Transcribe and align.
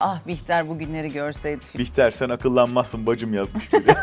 Ah 0.00 0.20
Bihter 0.26 0.68
bugünleri 0.68 1.12
görseydi. 1.12 1.60
Bihter 1.78 2.10
sen 2.10 2.28
akıllanmazsın 2.28 3.06
bacım 3.06 3.34
yazmış 3.34 3.72
biri. 3.72 3.82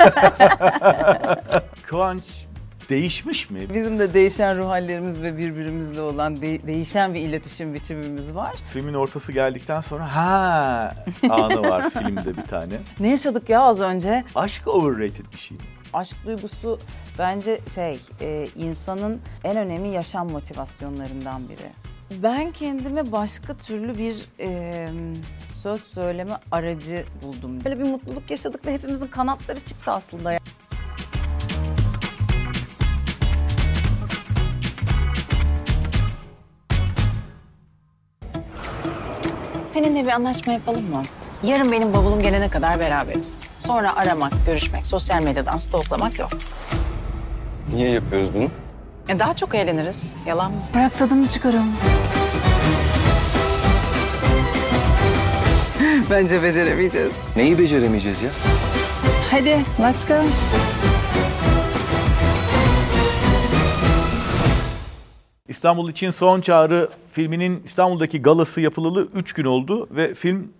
Kıvanç 1.83 2.45
değişmiş 2.89 3.49
mi? 3.49 3.59
Bizim 3.73 3.99
de 3.99 4.13
değişen 4.13 4.57
ruh 4.57 4.67
hallerimiz 4.69 5.21
ve 5.21 5.37
birbirimizle 5.37 6.01
olan 6.01 6.41
de- 6.41 6.67
değişen 6.67 7.13
bir 7.13 7.19
iletişim 7.19 7.73
biçimimiz 7.73 8.35
var. 8.35 8.53
Filmin 8.69 8.93
ortası 8.93 9.31
geldikten 9.31 9.81
sonra 9.81 10.15
ha 10.15 10.95
anı 11.29 11.61
var 11.69 11.89
filmde 11.93 12.37
bir 12.37 12.41
tane. 12.47 12.73
Ne 12.99 13.09
yaşadık 13.09 13.49
ya 13.49 13.61
az 13.61 13.81
önce? 13.81 14.23
Aşk 14.35 14.67
overrated 14.67 15.25
bir 15.33 15.39
şey. 15.39 15.57
Aşk 15.93 16.15
duygusu 16.25 16.79
bence 17.19 17.59
şey 17.73 17.99
e, 18.21 18.47
insanın 18.55 19.21
en 19.43 19.57
önemli 19.57 19.87
yaşam 19.89 20.29
motivasyonlarından 20.31 21.41
biri. 21.49 21.82
Ben 22.21 22.51
kendime 22.51 23.11
başka 23.11 23.53
türlü 23.53 23.97
bir 23.97 24.25
e, 24.39 24.89
söz 25.45 25.83
söyleme 25.83 26.33
aracı 26.51 27.05
buldum. 27.23 27.63
Böyle 27.65 27.79
bir 27.79 27.83
mutluluk 27.83 28.31
yaşadık 28.31 28.65
ve 28.65 28.73
hepimizin 28.73 29.07
kanatları 29.07 29.59
çıktı 29.59 29.91
aslında. 29.91 30.37
Seninle 39.71 40.03
bir 40.03 40.11
anlaşma 40.11 40.53
yapalım 40.53 40.89
mı? 40.89 41.01
Yarın 41.43 41.71
benim 41.71 41.93
bavulum 41.93 42.21
gelene 42.21 42.49
kadar 42.49 42.79
beraberiz. 42.79 43.43
Sonra 43.59 43.95
aramak, 43.95 44.33
görüşmek, 44.45 44.87
sosyal 44.87 45.23
medyadan 45.23 45.57
stalklamak 45.57 46.19
yok. 46.19 46.29
Niye 47.73 47.89
yapıyoruz 47.89 48.29
bunu? 48.33 48.62
E 49.09 49.19
daha 49.19 49.35
çok 49.35 49.55
eğleniriz. 49.55 50.15
Yalan 50.27 50.51
mı? 50.51 50.57
Bırak 50.73 50.97
tadını 50.97 51.27
çıkaralım. 51.27 51.69
Bence 56.09 56.43
beceremeyeceğiz. 56.43 57.11
Neyi 57.35 57.59
beceremeyeceğiz 57.59 58.21
ya? 58.21 58.29
Hadi, 59.31 59.57
let's 59.81 60.07
go. 60.07 60.13
İstanbul 65.47 65.89
için 65.89 66.11
Son 66.11 66.41
Çağrı 66.41 66.89
filminin 67.11 67.61
İstanbul'daki 67.65 68.21
galası 68.21 68.61
yapılalı 68.61 69.07
3 69.15 69.33
gün 69.33 69.45
oldu 69.45 69.87
ve 69.91 70.13
film 70.13 70.51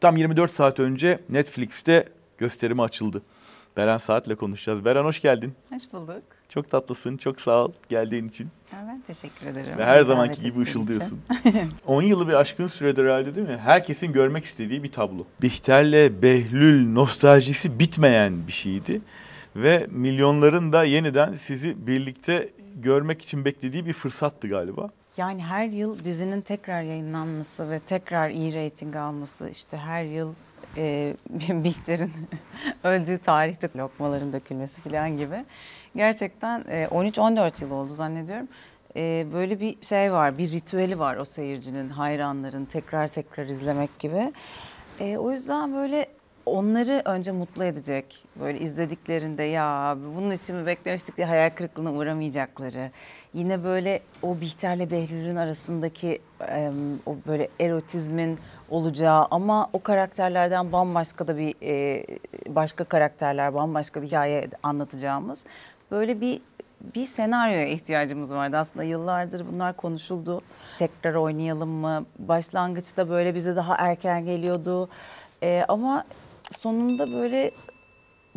tam 0.00 0.16
24 0.16 0.50
saat 0.50 0.80
önce 0.80 1.18
Netflix'te 1.30 2.08
gösterime 2.38 2.82
açıldı. 2.82 3.22
Beren 3.76 3.98
Saat'le 3.98 4.36
konuşacağız. 4.36 4.84
Beren 4.84 5.04
hoş 5.04 5.20
geldin. 5.22 5.54
Hoş 5.72 5.82
bulduk. 5.92 6.22
Çok 6.48 6.70
tatlısın. 6.70 7.16
Çok 7.16 7.40
sağ 7.40 7.64
ol 7.64 7.72
geldiğin 7.88 8.28
için. 8.28 8.48
Ben 8.72 9.00
teşekkür 9.00 9.46
ederim. 9.46 9.78
Ve 9.78 9.84
her 9.84 10.02
zamanki 10.02 10.42
gibi 10.42 10.60
ışıldıyorsun. 10.60 11.20
10 11.86 12.02
yılı 12.10 12.28
bir 12.28 12.32
aşkın 12.32 12.66
süredir 12.66 13.04
herhalde 13.04 13.34
değil 13.34 13.48
mi? 13.48 13.56
Herkesin 13.56 14.12
görmek 14.12 14.44
istediği 14.44 14.82
bir 14.82 14.92
tablo. 14.92 15.24
Bihter'le 15.42 16.22
Behlül 16.22 16.92
nostaljisi 16.92 17.78
bitmeyen 17.78 18.46
bir 18.46 18.52
şeydi. 18.52 19.00
Ve 19.56 19.86
milyonların 19.90 20.72
da 20.72 20.84
yeniden 20.84 21.32
sizi 21.32 21.86
birlikte 21.86 22.48
görmek 22.76 23.22
için 23.22 23.44
beklediği 23.44 23.86
bir 23.86 23.92
fırsattı 23.92 24.48
galiba. 24.48 24.90
Yani 25.16 25.42
her 25.42 25.66
yıl 25.66 26.04
dizinin 26.04 26.40
tekrar 26.40 26.82
yayınlanması 26.82 27.70
ve 27.70 27.80
tekrar 27.80 28.30
iyi 28.30 28.52
reyting 28.52 28.96
alması, 28.96 29.48
işte 29.48 29.76
her 29.76 30.04
yıl 30.04 30.34
e, 30.76 31.16
Bihter'in 31.48 32.12
öldüğü 32.84 33.18
tarihte 33.18 33.68
lokmaların 33.76 34.32
dökülmesi 34.32 34.80
falan 34.80 35.18
gibi. 35.18 35.44
Gerçekten 35.96 36.64
e, 36.68 36.84
13-14 36.84 37.64
yıl 37.64 37.70
oldu 37.70 37.94
zannediyorum. 37.94 38.48
E, 38.96 39.26
böyle 39.32 39.60
bir 39.60 39.82
şey 39.82 40.12
var, 40.12 40.38
bir 40.38 40.50
ritüeli 40.52 40.98
var 40.98 41.16
o 41.16 41.24
seyircinin, 41.24 41.88
hayranların 41.88 42.64
tekrar 42.64 43.08
tekrar 43.08 43.46
izlemek 43.46 43.98
gibi. 43.98 44.32
E, 45.00 45.18
o 45.18 45.30
yüzden 45.30 45.74
böyle 45.74 46.06
onları 46.46 47.02
önce 47.04 47.32
mutlu 47.32 47.64
edecek. 47.64 48.24
Böyle 48.40 48.60
izlediklerinde 48.60 49.42
ya 49.42 49.96
bunun 50.16 50.30
için 50.30 50.56
mi 50.56 50.66
beklemiştik 50.66 51.16
diye 51.16 51.26
hayal 51.26 51.50
kırıklığına 51.50 51.92
uğramayacakları. 51.92 52.90
Yine 53.34 53.64
böyle 53.64 54.02
o 54.22 54.40
Bihter'le 54.40 54.90
Behlül'ün 54.90 55.36
arasındaki 55.36 56.18
em, 56.48 56.74
o 57.06 57.16
böyle 57.26 57.48
erotizmin 57.60 58.38
olacağı 58.70 59.26
ama 59.30 59.70
o 59.72 59.82
karakterlerden 59.82 60.72
bambaşka 60.72 61.28
da 61.28 61.36
bir 61.36 61.54
e, 61.62 62.04
başka 62.48 62.84
karakterler, 62.84 63.54
bambaşka 63.54 64.02
bir 64.02 64.06
hikaye 64.06 64.48
anlatacağımız 64.62 65.44
böyle 65.90 66.20
bir 66.20 66.40
bir 66.94 67.04
senaryoya 67.04 67.66
ihtiyacımız 67.66 68.30
vardı. 68.30 68.56
Aslında 68.56 68.84
yıllardır 68.84 69.46
bunlar 69.52 69.76
konuşuldu. 69.76 70.40
Tekrar 70.78 71.14
oynayalım 71.14 71.68
mı? 71.68 72.06
Başlangıçta 72.18 73.08
böyle 73.08 73.34
bize 73.34 73.56
daha 73.56 73.74
erken 73.74 74.24
geliyordu. 74.24 74.88
Ee, 75.42 75.64
ama 75.68 76.04
sonunda 76.50 77.06
böyle 77.06 77.50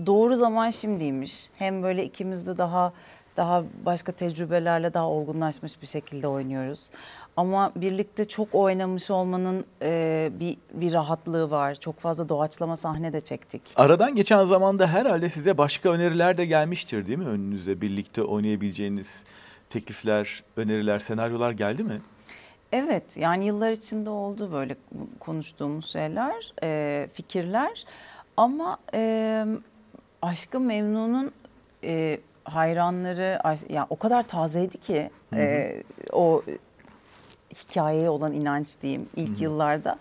doğru 0.06 0.36
zaman 0.36 0.70
şimdiymiş. 0.70 1.50
Hem 1.58 1.84
böyle 1.84 2.06
ikimiz 2.06 2.48
de 2.48 2.58
daha 2.58 2.94
daha 3.38 3.64
başka 3.86 4.12
tecrübelerle 4.12 4.94
daha 4.94 5.08
olgunlaşmış 5.08 5.82
bir 5.82 5.88
şekilde 5.88 6.28
oynuyoruz. 6.28 6.90
Ama 7.38 7.72
birlikte 7.76 8.26
çok 8.26 8.56
oynamış 8.56 9.12
olmanın 9.12 9.66
e, 9.82 10.32
bir 10.40 10.58
bir 10.74 10.94
rahatlığı 10.94 11.52
var. 11.52 11.76
Çok 11.76 12.00
fazla 12.00 12.30
doğaçlama 12.30 12.78
sahne 12.78 13.14
de 13.14 13.22
çektik. 13.22 13.62
Aradan 13.76 14.16
geçen 14.16 14.46
zamanda 14.46 14.88
herhalde 14.88 15.30
size 15.30 15.58
başka 15.58 15.90
öneriler 15.90 16.38
de 16.38 16.46
gelmiştir 16.46 17.06
değil 17.06 17.18
mi 17.18 17.28
önünüze? 17.28 17.82
Birlikte 17.82 18.24
oynayabileceğiniz 18.24 19.24
teklifler, 19.70 20.44
öneriler, 20.58 21.00
senaryolar 21.00 21.52
geldi 21.52 21.84
mi? 21.84 22.02
Evet 22.72 23.18
yani 23.18 23.46
yıllar 23.46 23.72
içinde 23.72 24.10
oldu 24.10 24.52
böyle 24.52 24.76
konuştuğumuz 25.20 25.86
şeyler, 25.86 26.54
e, 26.64 27.08
fikirler. 27.14 27.86
Ama 28.38 28.78
e, 28.94 29.46
Aşkı 30.22 30.60
Memnun'un 30.60 31.32
e, 31.84 32.20
hayranları 32.44 33.40
ya 33.70 33.88
o 33.90 33.96
kadar 33.96 34.28
tazeydi 34.28 34.78
ki 34.78 35.10
e, 35.34 35.84
o 36.12 36.44
hikayeye 37.53 38.09
olan 38.09 38.34
inanç 38.34 38.81
diyeyim 38.81 39.09
ilk 39.16 39.41
yıllarda. 39.41 39.97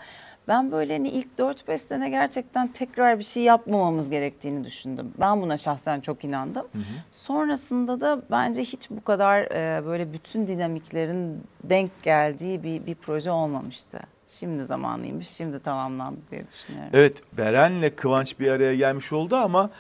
Ben 0.49 0.73
böyle 0.73 0.93
hani 0.97 1.09
ilk 1.09 1.29
4-5 1.39 1.79
sene 1.79 2.11
gerçekten 2.11 2.69
tekrar 2.69 3.19
bir 3.19 3.25
şey 3.25 3.43
yapmamamız 3.43 4.11
gerektiğini 4.11 4.65
düşündüm. 4.65 5.13
Ben 5.21 5.43
buna 5.43 5.57
şahsen 5.57 6.01
çok 6.01 6.25
inandım. 6.25 6.67
Sonrasında 7.11 8.01
da 8.01 8.23
bence 8.31 8.63
hiç 8.63 8.91
bu 8.91 9.05
kadar 9.05 9.41
e, 9.43 9.87
böyle 9.87 10.13
bütün 10.13 10.47
dinamiklerin 10.47 11.43
denk 11.65 12.03
geldiği 12.03 12.63
bir, 12.63 12.87
bir 12.87 12.95
proje 12.95 13.31
olmamıştı. 13.31 14.01
Şimdi 14.29 14.65
zamanıymış, 14.65 15.29
şimdi 15.29 15.61
tamamlandı 15.61 16.21
diye 16.31 16.45
düşünüyorum. 16.49 16.91
Evet, 16.93 17.23
Beren'le 17.39 17.97
Kıvanç 17.97 18.41
bir 18.41 18.51
araya 18.51 18.75
gelmiş 18.75 19.13
oldu 19.13 19.37
ama 19.37 19.71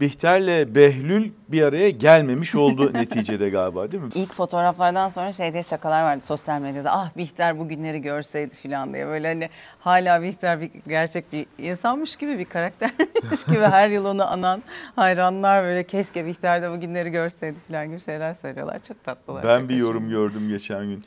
Bihter'le 0.00 0.74
Behlül 0.74 1.30
bir 1.48 1.62
araya 1.62 1.90
gelmemiş 1.90 2.54
oldu 2.54 2.92
neticede 2.94 3.50
galiba 3.50 3.92
değil 3.92 4.02
mi? 4.02 4.08
İlk 4.14 4.34
fotoğraflardan 4.34 5.08
sonra 5.08 5.32
şey 5.32 5.52
diye 5.52 5.62
şakalar 5.62 6.02
vardı 6.02 6.24
sosyal 6.24 6.60
medyada. 6.60 6.92
Ah 6.92 7.16
Bihter 7.16 7.58
bugünleri 7.58 8.02
görseydi 8.02 8.54
falan 8.54 8.94
diye. 8.94 9.06
Böyle 9.06 9.28
hani 9.28 9.48
hala 9.80 10.22
Bihter 10.22 10.60
bir 10.60 10.70
gerçek 10.88 11.32
bir 11.32 11.46
insanmış 11.58 12.16
gibi 12.16 12.38
bir 12.38 12.44
karaktermiş 12.44 13.44
gibi 13.44 13.58
her 13.60 13.88
yıl 13.88 14.04
onu 14.04 14.30
anan 14.30 14.62
hayranlar 14.96 15.64
böyle 15.64 15.84
keşke 15.84 16.26
Bihter 16.26 16.62
de 16.62 16.70
bugünleri 16.70 17.10
görseydi 17.10 17.56
falan 17.68 17.88
gibi 17.88 18.00
şeyler 18.00 18.34
söylüyorlar. 18.34 18.78
Çok 18.88 19.04
tatlılar. 19.04 19.44
Ben 19.44 19.60
çok 19.60 19.68
bir 19.68 19.74
hoşuma 19.74 19.90
yorum 19.90 20.08
gördüm 20.08 20.48
geçen 20.48 20.84
gün. 20.84 21.04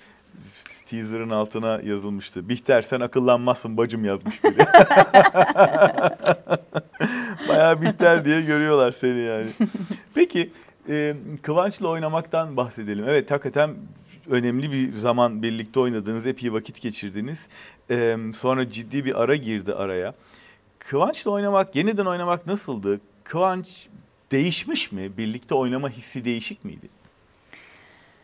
Teaser'ın 0.86 1.30
altına 1.30 1.80
yazılmıştı. 1.84 2.50
Bihter 2.50 2.82
sen 2.82 3.00
akıllanmazsın 3.00 3.78
bacım 3.78 4.06
yazmış 4.06 4.44
biri. 4.44 4.56
Bayağı 7.54 7.82
Bihter 7.82 8.26
diye 8.26 8.42
görüyorlar 8.42 8.92
seni 8.92 9.20
yani. 9.20 9.48
Peki 10.16 10.50
e, 10.90 11.16
Kıvanç'la 11.42 11.88
oynamaktan 11.88 12.58
bahsedelim. 12.58 13.06
Evet 13.08 13.32
hakikaten 13.32 13.76
önemli 14.30 14.72
bir 14.72 14.94
zaman 14.94 15.44
birlikte 15.44 15.80
oynadınız. 15.80 16.26
Epey 16.26 16.54
vakit 16.54 16.82
geçirdiniz. 16.82 17.48
E, 17.90 18.18
sonra 18.36 18.70
ciddi 18.70 19.06
bir 19.06 19.22
ara 19.22 19.36
girdi 19.36 19.74
araya. 19.74 20.14
Kıvanç'la 20.80 21.32
oynamak, 21.32 21.76
yeniden 21.76 22.06
oynamak 22.06 22.48
nasıldı? 22.48 23.02
Kıvanç 23.24 23.88
değişmiş 24.32 24.92
mi? 24.92 25.18
Birlikte 25.18 25.56
oynama 25.56 25.90
hissi 25.90 26.26
değişik 26.26 26.66
miydi? 26.66 26.90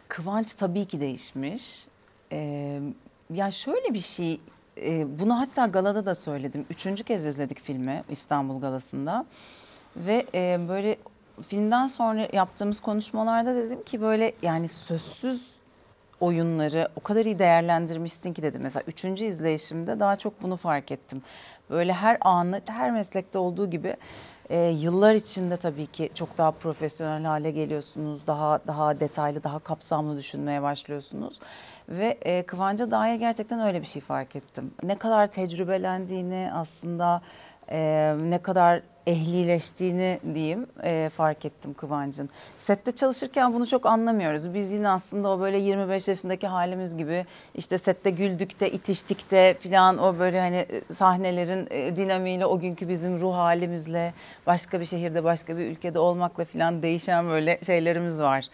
Kıvanç 0.07 0.53
tabii 0.53 0.85
ki 0.85 1.01
değişmiş. 1.01 1.85
Ee, 2.31 2.79
ya 3.33 3.51
şöyle 3.51 3.93
bir 3.93 3.99
şey, 3.99 4.39
e, 4.81 5.19
bunu 5.19 5.39
hatta 5.39 5.65
galada 5.65 6.05
da 6.05 6.15
söyledim. 6.15 6.65
Üçüncü 6.69 7.03
kez 7.03 7.25
izledik 7.25 7.59
filmi 7.59 8.03
İstanbul 8.09 8.61
Galası'nda. 8.61 9.25
Ve 9.95 10.25
e, 10.33 10.59
böyle 10.69 10.97
filmden 11.47 11.87
sonra 11.87 12.27
yaptığımız 12.33 12.79
konuşmalarda 12.79 13.55
dedim 13.55 13.83
ki 13.83 14.01
böyle 14.01 14.33
yani 14.41 14.67
sözsüz 14.67 15.59
oyunları 16.19 16.89
o 16.95 16.99
kadar 16.99 17.25
iyi 17.25 17.39
değerlendirmişsin 17.39 18.33
ki 18.33 18.43
dedim. 18.43 18.61
Mesela 18.63 18.83
üçüncü 18.87 19.25
izleyişimde 19.25 19.99
daha 19.99 20.15
çok 20.15 20.43
bunu 20.43 20.55
fark 20.57 20.91
ettim. 20.91 21.21
Böyle 21.69 21.93
her 21.93 22.17
anı, 22.21 22.61
her 22.65 22.91
meslekte 22.91 23.39
olduğu 23.39 23.69
gibi 23.69 23.95
e, 24.49 24.59
yıllar 24.59 25.13
içinde 25.13 25.57
tabii 25.57 25.85
ki 25.85 26.09
çok 26.13 26.37
daha 26.37 26.51
profesyonel 26.51 27.23
hale 27.23 27.51
geliyorsunuz. 27.51 28.27
Daha 28.27 28.59
daha 28.67 28.99
detaylı, 28.99 29.43
daha 29.43 29.59
kapsamlı 29.59 30.17
düşünmeye 30.17 30.61
başlıyorsunuz. 30.61 31.39
Ve 31.89 32.17
e, 32.21 32.43
Kıvanç'a 32.43 32.91
dair 32.91 33.15
gerçekten 33.15 33.59
öyle 33.59 33.81
bir 33.81 33.87
şey 33.87 34.01
fark 34.01 34.35
ettim. 34.35 34.71
Ne 34.83 34.97
kadar 34.97 35.27
tecrübelendiğini 35.27 36.49
aslında 36.53 37.21
e, 37.71 38.15
ne 38.21 38.37
kadar 38.37 38.81
ehlileştiğini 39.07 40.19
diyeyim 40.33 40.67
e, 40.83 41.09
fark 41.15 41.45
ettim 41.45 41.73
Kıvanç'ın. 41.73 42.29
Sette 42.59 42.91
çalışırken 42.91 43.53
bunu 43.53 43.67
çok 43.67 43.85
anlamıyoruz. 43.85 44.53
Biz 44.53 44.71
yine 44.71 44.89
aslında 44.89 45.29
o 45.29 45.39
böyle 45.39 45.57
25 45.57 46.07
yaşındaki 46.07 46.47
halimiz 46.47 46.97
gibi 46.97 47.25
işte 47.55 47.77
sette 47.77 48.09
güldük 48.09 48.59
de 48.59 48.71
itiştik 48.71 49.31
de 49.31 49.55
filan 49.59 49.97
o 49.97 50.19
böyle 50.19 50.39
hani 50.39 50.65
sahnelerin 50.93 51.67
e, 51.71 51.95
dinamiğiyle 51.95 52.45
o 52.45 52.59
günkü 52.59 52.89
bizim 52.89 53.19
ruh 53.19 53.33
halimizle 53.33 54.13
başka 54.47 54.79
bir 54.79 54.85
şehirde 54.85 55.23
başka 55.23 55.57
bir 55.57 55.65
ülkede 55.65 55.99
olmakla 55.99 56.45
filan 56.45 56.81
değişen 56.81 57.29
böyle 57.29 57.59
şeylerimiz 57.65 58.21
var 58.21 58.49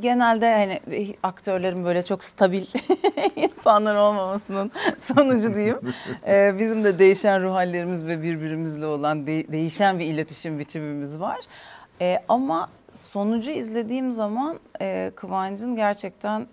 genelde 0.00 0.54
hani 0.54 1.14
aktörlerin 1.22 1.84
böyle 1.84 2.02
çok 2.02 2.24
stabil 2.24 2.64
insanlar 3.36 3.96
olmamasının 3.96 4.70
sonucu 5.00 5.54
diyeyim. 5.54 5.78
Ee, 6.26 6.54
bizim 6.58 6.84
de 6.84 6.98
değişen 6.98 7.42
ruh 7.42 7.52
hallerimiz 7.52 8.06
ve 8.06 8.22
birbirimizle 8.22 8.86
olan 8.86 9.26
de- 9.26 9.52
değişen 9.52 9.98
bir 9.98 10.04
iletişim 10.04 10.58
biçimimiz 10.58 11.20
var. 11.20 11.40
Ee, 12.00 12.18
ama 12.28 12.68
sonucu 12.92 13.50
izlediğim 13.50 14.12
zaman 14.12 14.58
e, 14.80 15.12
Kıvanç'ın 15.16 15.76
gerçekten 15.76 16.46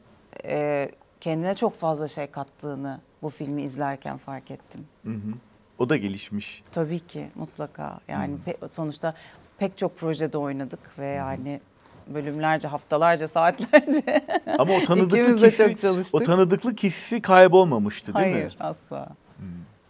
e, 0.46 0.90
kendine 1.22 1.54
çok 1.54 1.80
fazla 1.80 2.08
şey 2.08 2.28
kattığını 2.28 3.00
bu 3.22 3.30
filmi 3.30 3.62
izlerken 3.62 4.18
fark 4.18 4.52
ettim. 4.52 4.86
Hı 5.04 5.10
hı. 5.12 5.34
O 5.80 5.90
da 5.90 5.98
gelişmiş. 5.98 6.64
Tabii 6.72 7.00
ki 7.00 7.28
mutlaka. 7.36 8.00
Yani 8.08 8.36
pe- 8.48 8.68
sonuçta 8.72 9.14
pek 9.58 9.78
çok 9.78 9.98
projede 9.98 10.38
oynadık 10.38 11.00
ve 11.00 11.06
yani 11.08 11.60
bölümlerce, 12.08 12.68
haftalarca, 12.68 13.28
saatlerce. 13.28 14.26
Ama 14.60 14.74
o 14.74 14.84
tanıdıklık 14.84 15.44
hissi, 15.44 15.90
o 16.14 16.20
tanıdıklık 16.20 16.84
hissi 16.84 17.22
kaybolmamıştı 17.22 18.14
değil 18.14 18.34
Hayır 18.34 18.46
mi? 18.46 18.52
asla. 18.60 19.08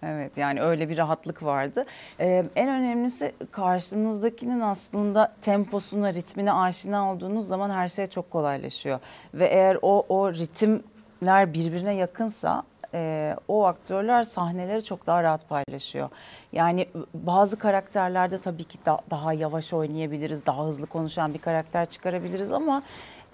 Evet 0.08 0.38
yani 0.38 0.62
öyle 0.62 0.90
bir 0.90 0.98
rahatlık 0.98 1.44
vardı. 1.44 1.86
Ee, 2.20 2.46
en 2.56 2.70
önemlisi 2.70 3.32
karşınızdakinin 3.52 4.60
aslında 4.60 5.34
temposuna, 5.42 6.14
ritmine 6.14 6.54
aşina 6.54 7.12
olduğunuz 7.12 7.48
zaman 7.48 7.70
her 7.70 7.90
şey 7.90 8.06
çok 8.06 8.32
kolaylaşıyor. 8.32 9.00
Ve 9.34 9.48
eğer 9.48 9.78
o 9.82 10.06
o 10.10 10.34
ritimler 10.34 11.54
birbirine 11.54 11.94
yakınsa 11.94 12.64
e, 12.94 13.36
o 13.48 13.66
aktörler 13.66 14.24
sahneleri 14.24 14.84
çok 14.84 15.08
daha 15.08 15.24
rahat 15.24 15.50
paylaşıyor. 15.50 16.10
Yani 16.52 16.88
bazı 17.14 17.58
karakterlerde 17.58 18.42
tabii 18.42 18.64
ki 18.64 18.78
da- 18.86 19.02
daha 19.12 19.34
yavaş 19.34 19.74
oynayabiliriz, 19.74 20.46
daha 20.46 20.66
hızlı 20.66 20.86
konuşan 20.86 21.34
bir 21.34 21.40
karakter 21.40 21.86
çıkarabiliriz 21.86 22.52
ama 22.52 22.84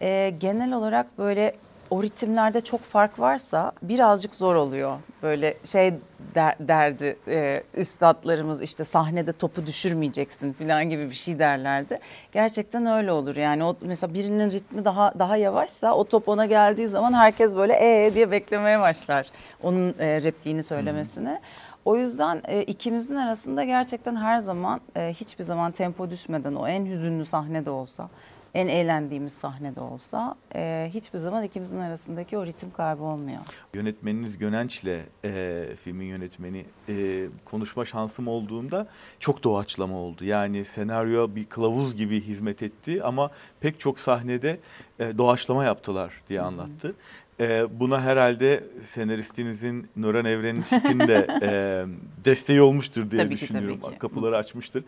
e, 0.02 0.34
genel 0.40 0.74
olarak 0.74 1.18
böyle 1.18 1.56
o 1.90 2.04
ritimlerde 2.04 2.62
çok 2.62 2.82
fark 2.82 3.20
varsa 3.20 3.72
birazcık 3.82 4.36
zor 4.36 4.56
oluyor. 4.56 4.98
Böyle 5.24 5.58
şey 5.64 5.94
der, 6.36 6.56
derdi 6.60 7.18
e, 7.28 7.64
üstadlarımız 7.74 8.62
işte 8.62 8.84
sahnede 8.84 9.34
topu 9.34 9.66
düşürmeyeceksin 9.66 10.54
falan 10.54 10.90
gibi 10.90 11.10
bir 11.10 11.16
şey 11.16 11.40
derlerdi. 11.40 12.00
Gerçekten 12.32 12.86
öyle 12.86 13.12
olur. 13.12 13.36
Yani 13.36 13.64
o 13.64 13.76
mesela 13.82 14.14
birinin 14.14 14.52
ritmi 14.52 14.86
daha 14.86 15.14
daha 15.20 15.38
yavaşsa 15.38 15.94
o 15.94 16.04
top 16.04 16.30
ona 16.30 16.46
geldiği 16.46 16.88
zaman 16.88 17.14
herkes 17.14 17.56
böyle 17.56 17.74
ee 17.74 18.16
diye 18.16 18.32
beklemeye 18.32 18.80
başlar. 18.80 19.28
Onun 19.64 19.96
e, 20.00 20.22
repliğini 20.24 20.64
söylemesini. 20.64 21.40
O 21.86 21.98
yüzden 21.98 22.42
e, 22.48 22.64
ikimizin 22.64 23.16
arasında 23.16 23.64
gerçekten 23.64 24.16
her 24.16 24.40
zaman 24.40 24.82
e, 24.96 25.14
hiçbir 25.14 25.44
zaman 25.44 25.72
tempo 25.72 26.10
düşmeden 26.10 26.56
o 26.56 26.68
en 26.68 26.86
hüzünlü 26.86 27.26
sahnede 27.26 27.70
olsa 27.70 28.10
en 28.54 28.68
eğlendiğimiz 28.68 29.34
sahnede 29.34 29.80
olsa 29.80 30.36
e, 30.56 30.90
hiçbir 30.94 31.20
zaman 31.20 31.44
ikimizin 31.44 31.80
arasındaki 31.80 32.38
o 32.38 32.46
ritim 32.46 32.72
kaybı 32.72 33.04
olmuyor. 33.04 33.40
Yönetmeniniz 33.74 34.38
Gönenç'le 34.38 35.00
e, 35.26 35.66
filmin 35.84 36.06
yönetmeni 36.06 36.66
e, 36.90 37.26
konuşma 37.46 37.86
şansım 37.86 38.28
olduğunda 38.28 38.88
çok 39.20 39.44
doğaçlama 39.44 39.96
oldu. 39.98 40.26
Yani 40.26 40.66
senaryo 40.66 41.36
bir 41.36 41.46
kılavuz 41.46 41.96
gibi 41.96 42.22
hizmet 42.22 42.64
etti 42.64 43.04
ama 43.04 43.32
pek 43.60 43.80
çok 43.80 44.00
sahnede 44.00 44.60
e, 45.00 45.18
doğaçlama 45.18 45.64
yaptılar 45.64 46.22
diye 46.30 46.42
anlattı. 46.42 46.96
E, 47.40 47.80
buna 47.80 48.02
herhalde 48.02 48.64
senaristinizin 48.84 49.90
Nuran 49.96 50.26
Evren'in 50.26 51.08
de 51.08 51.28
e, 51.42 51.86
desteği 52.26 52.62
olmuştur 52.62 53.12
diye 53.12 53.24
Tabii 53.24 53.36
ki, 53.36 53.48
tabii 53.48 53.60
düşünüyorum. 53.60 53.92
ki. 53.94 54.00
Kapıları 54.00 54.38
açmıştır. 54.38 54.84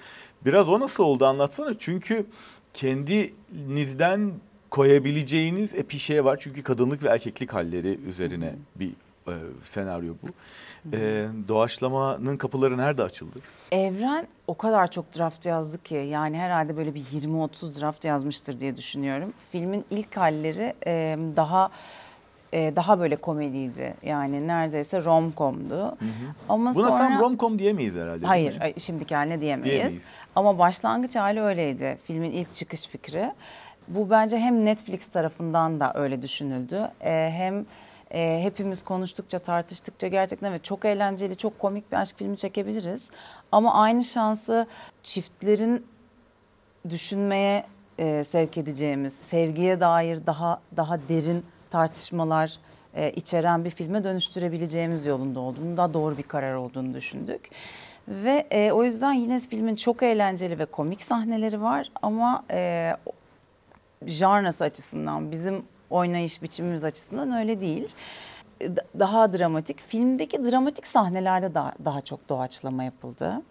Biraz 0.45 0.69
o 0.69 0.79
nasıl 0.79 1.03
oldu 1.03 1.25
anlatsana. 1.25 1.73
Çünkü 1.79 2.25
kendinizden 2.73 4.31
koyabileceğiniz 4.69 5.75
epey 5.75 5.99
şey 5.99 6.25
var. 6.25 6.37
Çünkü 6.41 6.63
kadınlık 6.63 7.03
ve 7.03 7.09
erkeklik 7.09 7.53
halleri 7.53 7.99
üzerine 8.07 8.55
bir 8.75 8.91
e, 9.27 9.33
senaryo 9.63 10.13
bu. 10.23 10.27
E, 10.95 11.27
doğaçlamanın 11.47 12.37
kapıları 12.37 12.77
nerede 12.77 13.03
açıldı? 13.03 13.39
Evren 13.71 14.27
o 14.47 14.57
kadar 14.57 14.91
çok 14.91 15.17
draft 15.17 15.45
yazdı 15.45 15.83
ki 15.83 15.95
yani 15.95 16.37
herhalde 16.37 16.77
böyle 16.77 16.95
bir 16.95 17.01
20-30 17.01 17.81
draft 17.81 18.05
yazmıştır 18.05 18.59
diye 18.59 18.75
düşünüyorum. 18.75 19.33
Filmin 19.51 19.85
ilk 19.91 20.17
halleri 20.17 20.73
e, 20.87 21.17
daha 21.35 21.69
e, 22.53 22.75
daha 22.75 22.99
böyle 22.99 23.15
komediydi. 23.15 23.93
Yani 24.03 24.47
neredeyse 24.47 24.97
rom-com'du. 24.97 25.97
Ama 26.49 26.73
Buna 26.73 26.81
sonra 26.81 26.95
tam 26.95 27.19
romcom 27.19 27.59
diyemeyiz 27.59 27.95
herhalde. 27.95 28.25
Hayır, 28.25 28.61
ay- 28.61 28.73
şimdiki 28.79 29.15
haline 29.15 29.41
diyemeyiz. 29.41 29.73
Diyemeyiz. 29.73 30.09
Ama 30.35 30.59
başlangıç 30.59 31.15
hali 31.15 31.41
öyleydi. 31.41 31.97
Filmin 32.03 32.31
ilk 32.31 32.53
çıkış 32.53 32.87
fikri. 32.87 33.31
Bu 33.87 34.09
bence 34.09 34.37
hem 34.37 34.65
Netflix 34.65 35.07
tarafından 35.07 35.79
da 35.79 35.91
öyle 35.95 36.21
düşünüldü. 36.21 36.91
Ee, 37.01 37.29
hem 37.33 37.65
e, 38.13 38.39
hepimiz 38.43 38.83
konuştukça, 38.83 39.39
tartıştıkça 39.39 40.07
gerçekten 40.07 40.49
evet 40.49 40.63
çok 40.63 40.85
eğlenceli, 40.85 41.35
çok 41.35 41.59
komik 41.59 41.91
bir 41.91 41.97
aşk 41.97 42.17
filmi 42.17 42.37
çekebiliriz. 42.37 43.09
Ama 43.51 43.73
aynı 43.73 44.03
şansı 44.03 44.67
çiftlerin 45.03 45.85
düşünmeye 46.89 47.63
e, 47.99 48.23
sevk 48.23 48.57
edeceğimiz, 48.57 49.13
sevgiye 49.13 49.79
dair 49.79 50.25
daha 50.25 50.61
daha 50.77 50.99
derin 51.09 51.45
tartışmalar 51.71 52.57
e, 52.95 53.11
içeren 53.11 53.65
bir 53.65 53.69
filme 53.69 54.03
dönüştürebileceğimiz 54.03 55.05
yolunda 55.05 55.39
olduğunu, 55.39 55.77
daha 55.77 55.93
doğru 55.93 56.17
bir 56.17 56.23
karar 56.23 56.55
olduğunu 56.55 56.93
düşündük. 56.93 57.49
Ve 58.07 58.47
e, 58.51 58.71
o 58.71 58.83
yüzden 58.83 59.13
yine 59.13 59.39
filmin 59.39 59.75
çok 59.75 60.03
eğlenceli 60.03 60.59
ve 60.59 60.65
komik 60.65 61.01
sahneleri 61.01 61.61
var 61.61 61.91
ama 62.01 62.43
e, 62.51 62.91
janrası 64.05 64.63
açısından, 64.63 65.31
bizim 65.31 65.63
oynayış 65.89 66.41
biçimimiz 66.43 66.83
açısından 66.83 67.31
öyle 67.31 67.61
değil. 67.61 67.87
E, 68.61 68.75
da- 68.75 68.85
Daha 68.99 69.33
dramatik. 69.33 69.79
Filmdeki 69.79 70.43
dramatik 70.43 70.87
sahnelerde 70.87 71.53
daha, 71.53 71.73
daha 71.85 72.01
çok 72.01 72.29
doğaçlama 72.29 72.83
yapıldı. 72.83 73.41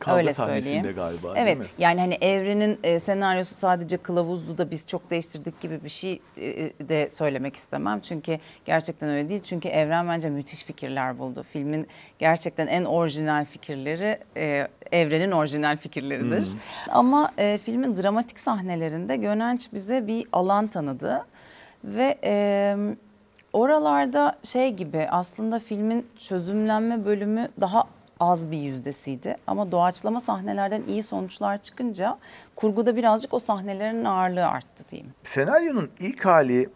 Kavga 0.00 0.18
öyle 0.18 0.34
söyleyeyim. 0.34 0.94
galiba 0.96 1.32
Evet 1.36 1.46
değil 1.46 1.58
mi? 1.58 1.66
yani 1.78 2.00
hani 2.00 2.14
evrenin 2.20 2.78
e, 2.82 2.98
senaryosu 2.98 3.54
sadece 3.54 3.96
kılavuzdu 3.96 4.58
da 4.58 4.70
biz 4.70 4.86
çok 4.86 5.10
değiştirdik 5.10 5.60
gibi 5.60 5.84
bir 5.84 5.88
şey 5.88 6.20
e, 6.36 6.72
de 6.88 7.10
söylemek 7.10 7.56
istemem. 7.56 8.00
Çünkü 8.00 8.38
gerçekten 8.64 9.08
öyle 9.08 9.28
değil. 9.28 9.40
Çünkü 9.42 9.68
evren 9.68 10.08
bence 10.08 10.30
müthiş 10.30 10.62
fikirler 10.64 11.18
buldu. 11.18 11.42
Filmin 11.42 11.86
gerçekten 12.18 12.66
en 12.66 12.84
orijinal 12.84 13.44
fikirleri 13.44 14.18
e, 14.36 14.68
evrenin 14.92 15.30
orijinal 15.30 15.76
fikirleridir. 15.76 16.48
Ama 16.90 17.32
e, 17.38 17.58
filmin 17.58 17.96
dramatik 18.02 18.38
sahnelerinde 18.38 19.16
Gönenç 19.16 19.72
bize 19.72 20.06
bir 20.06 20.26
alan 20.32 20.66
tanıdı. 20.66 21.24
Ve 21.84 22.18
e, 22.24 22.76
oralarda 23.52 24.36
şey 24.42 24.74
gibi 24.74 25.08
aslında 25.10 25.58
filmin 25.58 26.06
çözümlenme 26.18 27.04
bölümü 27.04 27.48
daha 27.60 27.84
az 28.20 28.50
bir 28.50 28.58
yüzdesiydi. 28.58 29.36
Ama 29.46 29.72
doğaçlama 29.72 30.20
sahnelerden 30.20 30.82
iyi 30.88 31.02
sonuçlar 31.02 31.62
çıkınca 31.62 32.18
kurguda 32.56 32.96
birazcık 32.96 33.34
o 33.34 33.38
sahnelerin 33.38 34.04
ağırlığı 34.04 34.46
arttı 34.46 34.84
diyeyim. 34.90 35.10
Senaryonun 35.22 35.90
ilk 36.00 36.24
hali 36.24 36.68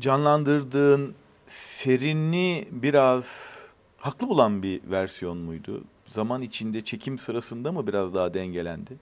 canlandırdığın 0.00 1.14
serinliği 1.46 2.68
biraz 2.70 3.56
haklı 3.98 4.28
bulan 4.28 4.62
bir 4.62 4.80
versiyon 4.90 5.36
muydu? 5.38 5.84
Zaman 6.06 6.42
içinde 6.42 6.84
çekim 6.84 7.18
sırasında 7.18 7.72
mı 7.72 7.86
biraz 7.86 8.14
daha 8.14 8.34
dengelendi? 8.34 8.96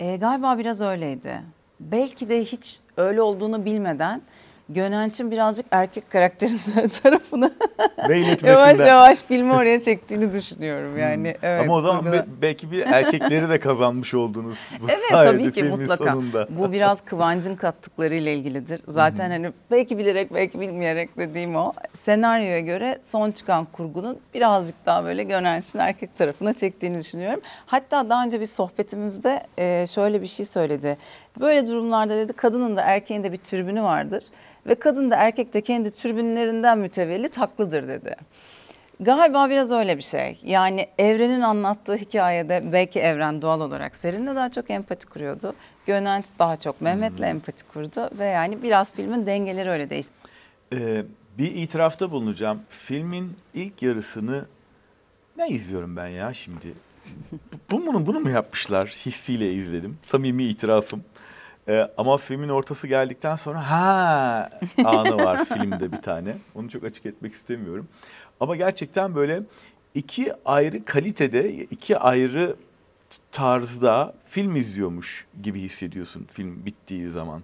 E, 0.00 0.16
galiba 0.16 0.58
biraz 0.58 0.80
öyleydi. 0.80 1.42
Belki 1.80 2.28
de 2.28 2.44
hiç 2.44 2.80
öyle 2.96 3.22
olduğunu 3.22 3.64
bilmeden 3.64 4.22
Gönenç'in 4.68 5.30
birazcık 5.30 5.66
erkek 5.70 6.10
karakterin 6.10 6.60
tarafını 7.02 7.52
yavaş 8.44 8.78
yavaş 8.78 9.22
filmi 9.22 9.52
oraya 9.52 9.80
çektiğini 9.80 10.32
düşünüyorum 10.34 10.98
yani. 10.98 11.36
Evet, 11.42 11.60
Ama 11.62 11.74
o 11.74 11.80
zaman 11.80 12.12
be- 12.12 12.24
belki 12.42 12.70
bir 12.70 12.80
erkekleri 12.86 13.48
de 13.48 13.60
kazanmış 13.60 14.14
oldunuz 14.14 14.58
bu 14.80 14.84
Evet 14.90 15.00
sayede 15.10 15.32
tabii 15.32 15.44
ki 15.52 15.60
filmin 15.62 15.80
mutlaka. 15.80 16.04
sonunda. 16.12 16.48
Bu 16.50 16.72
biraz 16.72 17.00
Kıvancın 17.00 17.56
kattıklarıyla 17.56 18.32
ilgilidir. 18.32 18.80
Zaten 18.88 19.30
hani 19.30 19.52
belki 19.70 19.98
bilerek 19.98 20.34
belki 20.34 20.60
bilmeyerek 20.60 21.16
dediğim 21.18 21.56
o. 21.56 21.72
Senaryoya 21.92 22.60
göre 22.60 22.98
son 23.02 23.30
çıkan 23.30 23.64
kurgunun 23.64 24.18
birazcık 24.34 24.86
daha 24.86 25.04
böyle 25.04 25.22
Gönenç'in 25.24 25.78
erkek 25.78 26.14
tarafına 26.14 26.52
çektiğini 26.52 26.98
düşünüyorum. 26.98 27.40
Hatta 27.66 28.08
daha 28.08 28.24
önce 28.24 28.40
bir 28.40 28.46
sohbetimizde 28.46 29.46
şöyle 29.86 30.22
bir 30.22 30.26
şey 30.26 30.46
söyledi. 30.46 30.96
Böyle 31.40 31.66
durumlarda 31.66 32.16
dedi 32.16 32.32
kadının 32.32 32.76
da 32.76 32.80
erkeğin 32.82 33.22
de 33.24 33.32
bir 33.32 33.36
türbünü 33.36 33.82
vardır. 33.82 34.24
Ve 34.66 34.74
kadın 34.74 35.10
da 35.10 35.16
erkek 35.16 35.54
de 35.54 35.60
kendi 35.60 35.90
türbünlerinden 35.90 36.78
mütevellit 36.78 37.36
haklıdır 37.36 37.88
dedi. 37.88 38.16
Galiba 39.00 39.50
biraz 39.50 39.70
öyle 39.72 39.96
bir 39.96 40.02
şey. 40.02 40.40
Yani 40.44 40.88
evrenin 40.98 41.40
anlattığı 41.40 41.96
hikayede 41.96 42.62
belki 42.72 43.00
evren 43.00 43.42
doğal 43.42 43.60
olarak 43.60 43.96
Serin'le 43.96 44.26
daha 44.36 44.50
çok 44.50 44.70
empati 44.70 45.06
kuruyordu. 45.06 45.54
Gönenç 45.86 46.24
daha 46.38 46.56
çok 46.56 46.80
Mehmet'le 46.80 47.20
empati 47.20 47.64
kurdu 47.64 48.10
ve 48.18 48.24
yani 48.24 48.62
biraz 48.62 48.92
filmin 48.92 49.26
dengeleri 49.26 49.70
öyle 49.70 49.90
değişti. 49.90 50.12
Ee, 50.72 51.04
bir 51.38 51.54
itirafta 51.54 52.10
bulunacağım. 52.10 52.60
Filmin 52.70 53.36
ilk 53.54 53.82
yarısını 53.82 54.44
ne 55.36 55.48
izliyorum 55.48 55.96
ben 55.96 56.08
ya 56.08 56.34
şimdi? 56.34 56.74
Bu- 57.70 57.86
Bunu, 57.86 58.06
bunu 58.06 58.20
mu 58.20 58.30
yapmışlar? 58.30 58.86
Hissiyle 59.06 59.52
izledim. 59.52 59.98
Samimi 60.06 60.44
itirafım. 60.44 61.04
Ee, 61.68 61.90
ama 61.96 62.16
filmin 62.16 62.48
ortası 62.48 62.86
geldikten 62.86 63.36
sonra 63.36 63.70
ha 63.70 64.50
anı 64.84 65.16
var 65.16 65.44
filmde 65.54 65.92
bir 65.92 65.96
tane. 65.96 66.36
Onu 66.54 66.70
çok 66.70 66.84
açık 66.84 67.06
etmek 67.06 67.34
istemiyorum. 67.34 67.88
Ama 68.40 68.56
gerçekten 68.56 69.14
böyle 69.14 69.42
iki 69.94 70.32
ayrı 70.44 70.84
kalitede, 70.84 71.52
iki 71.52 71.98
ayrı 71.98 72.56
tarzda 73.32 74.14
film 74.28 74.56
izliyormuş 74.56 75.26
gibi 75.42 75.60
hissediyorsun 75.60 76.26
film 76.32 76.66
bittiği 76.66 77.08
zaman. 77.08 77.42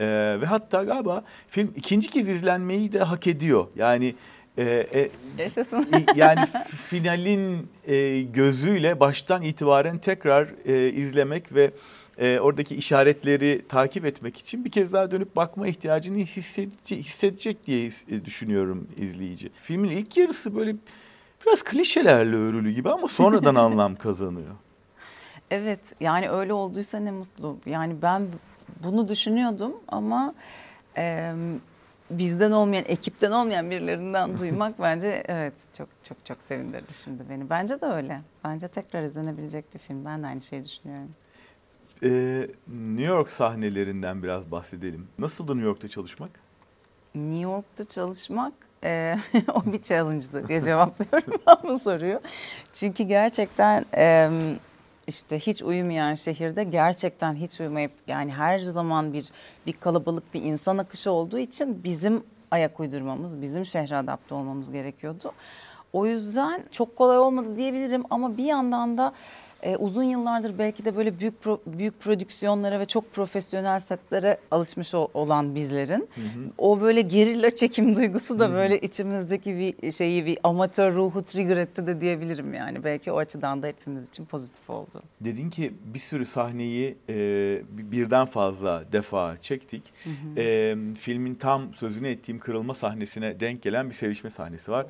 Ee, 0.00 0.06
ve 0.40 0.46
hatta 0.46 0.84
galiba 0.84 1.24
film 1.48 1.72
ikinci 1.76 2.08
kez 2.08 2.28
izlenmeyi 2.28 2.92
de 2.92 2.98
hak 2.98 3.26
ediyor. 3.26 3.66
Yani 3.76 4.14
e, 4.58 4.86
e, 4.94 5.10
Yaşasın. 5.38 5.86
Yani 6.14 6.40
finalin 6.88 7.68
e, 7.86 8.22
gözüyle 8.22 9.00
baştan 9.00 9.42
itibaren 9.42 9.98
tekrar 9.98 10.48
e, 10.66 10.88
izlemek 10.88 11.54
ve 11.54 11.70
e, 12.20 12.40
oradaki 12.40 12.76
işaretleri 12.76 13.64
takip 13.68 14.04
etmek 14.04 14.36
için 14.38 14.64
bir 14.64 14.70
kez 14.70 14.92
daha 14.92 15.10
dönüp 15.10 15.36
bakma 15.36 15.68
ihtiyacını 15.68 16.16
hissedecek, 16.18 17.04
hissedecek 17.04 17.66
diye 17.66 17.84
his- 17.86 18.04
e, 18.08 18.24
düşünüyorum 18.24 18.88
izleyici. 18.96 19.50
Filmin 19.54 19.88
ilk 19.90 20.16
yarısı 20.16 20.56
böyle 20.56 20.76
biraz 21.46 21.62
klişelerle 21.62 22.36
örülü 22.36 22.70
gibi 22.70 22.90
ama 22.90 23.08
sonradan 23.08 23.54
anlam 23.64 23.96
kazanıyor. 23.96 24.54
Evet 25.50 25.80
yani 26.00 26.30
öyle 26.30 26.52
olduysa 26.52 26.98
ne 26.98 27.10
mutlu. 27.10 27.56
Yani 27.66 28.02
ben 28.02 28.26
bunu 28.84 29.08
düşünüyordum 29.08 29.72
ama 29.88 30.34
e, 30.96 31.32
bizden 32.10 32.50
olmayan, 32.50 32.84
ekipten 32.88 33.30
olmayan 33.30 33.70
birilerinden 33.70 34.38
duymak 34.38 34.78
bence 34.80 35.22
evet 35.28 35.54
çok 35.78 35.88
çok 36.04 36.16
çok 36.26 36.42
sevindirdi 36.42 36.94
şimdi 36.94 37.22
beni. 37.30 37.50
Bence 37.50 37.80
de 37.80 37.86
öyle. 37.86 38.20
Bence 38.44 38.68
tekrar 38.68 39.02
izlenebilecek 39.02 39.74
bir 39.74 39.78
film. 39.78 40.04
Ben 40.04 40.22
de 40.22 40.26
aynı 40.26 40.40
şeyi 40.40 40.64
düşünüyorum. 40.64 41.10
Ee, 42.02 42.48
New 42.68 43.04
York 43.04 43.30
sahnelerinden 43.30 44.22
biraz 44.22 44.50
bahsedelim. 44.50 45.08
Nasıldı 45.18 45.52
New 45.52 45.66
York'ta 45.66 45.88
çalışmak? 45.88 46.30
New 47.14 47.40
York'ta 47.40 47.84
çalışmak 47.84 48.52
e, 48.84 49.16
o 49.54 49.72
bir 49.72 49.82
challenge'dı 49.82 50.48
diye 50.48 50.62
cevaplıyorum 50.62 51.32
bu 51.68 51.78
soruyu. 51.78 52.20
Çünkü 52.72 53.04
gerçekten 53.04 53.84
e, 53.96 54.30
işte 55.06 55.38
hiç 55.38 55.62
uyumayan 55.62 56.14
şehirde 56.14 56.64
gerçekten 56.64 57.34
hiç 57.34 57.60
uyumayıp 57.60 57.92
yani 58.06 58.32
her 58.32 58.58
zaman 58.58 59.12
bir 59.12 59.30
bir 59.66 59.72
kalabalık 59.72 60.34
bir 60.34 60.42
insan 60.42 60.78
akışı 60.78 61.10
olduğu 61.10 61.38
için 61.38 61.84
bizim 61.84 62.22
ayak 62.50 62.80
uydurmamız, 62.80 63.42
bizim 63.42 63.66
şehre 63.66 63.96
adapte 63.96 64.34
olmamız 64.34 64.72
gerekiyordu. 64.72 65.32
O 65.92 66.06
yüzden 66.06 66.64
çok 66.70 66.96
kolay 66.96 67.18
olmadı 67.18 67.56
diyebilirim 67.56 68.02
ama 68.10 68.36
bir 68.36 68.44
yandan 68.44 68.98
da 68.98 69.12
e, 69.62 69.76
uzun 69.76 70.02
yıllardır 70.02 70.58
belki 70.58 70.84
de 70.84 70.96
böyle 70.96 71.18
büyük 71.20 71.34
pro- 71.44 71.58
büyük 71.66 72.00
prodüksiyonlara 72.00 72.80
ve 72.80 72.84
çok 72.84 73.12
profesyonel 73.12 73.80
setlere 73.80 74.36
alışmış 74.50 74.94
o- 74.94 75.08
olan 75.14 75.54
bizlerin 75.54 76.08
o 76.58 76.80
böyle 76.80 77.00
gerilla 77.00 77.50
çekim 77.50 77.94
duygusu 77.96 78.38
da 78.38 78.52
böyle 78.52 78.80
içimizdeki 78.80 79.74
bir 79.82 79.90
şeyi 79.92 80.26
bir 80.26 80.38
amatör 80.44 80.94
ruhu 80.94 81.22
trigger 81.24 81.56
etti 81.56 81.86
de 81.86 82.00
diyebilirim 82.00 82.54
yani. 82.54 82.84
Belki 82.84 83.12
o 83.12 83.16
açıdan 83.18 83.62
da 83.62 83.66
hepimiz 83.66 84.08
için 84.08 84.24
pozitif 84.24 84.70
oldu. 84.70 85.02
Dedin 85.20 85.50
ki 85.50 85.72
bir 85.94 85.98
sürü 85.98 86.26
sahneyi 86.26 86.96
e, 87.08 87.14
bir- 87.70 87.90
birden 87.90 88.26
fazla 88.26 88.84
defa 88.92 89.36
çektik. 89.42 89.82
E, 90.36 90.76
filmin 91.00 91.34
tam 91.34 91.74
sözünü 91.74 92.08
ettiğim 92.08 92.38
kırılma 92.38 92.74
sahnesine 92.74 93.40
denk 93.40 93.62
gelen 93.62 93.88
bir 93.88 93.94
sevişme 93.94 94.30
sahnesi 94.30 94.70
var. 94.70 94.86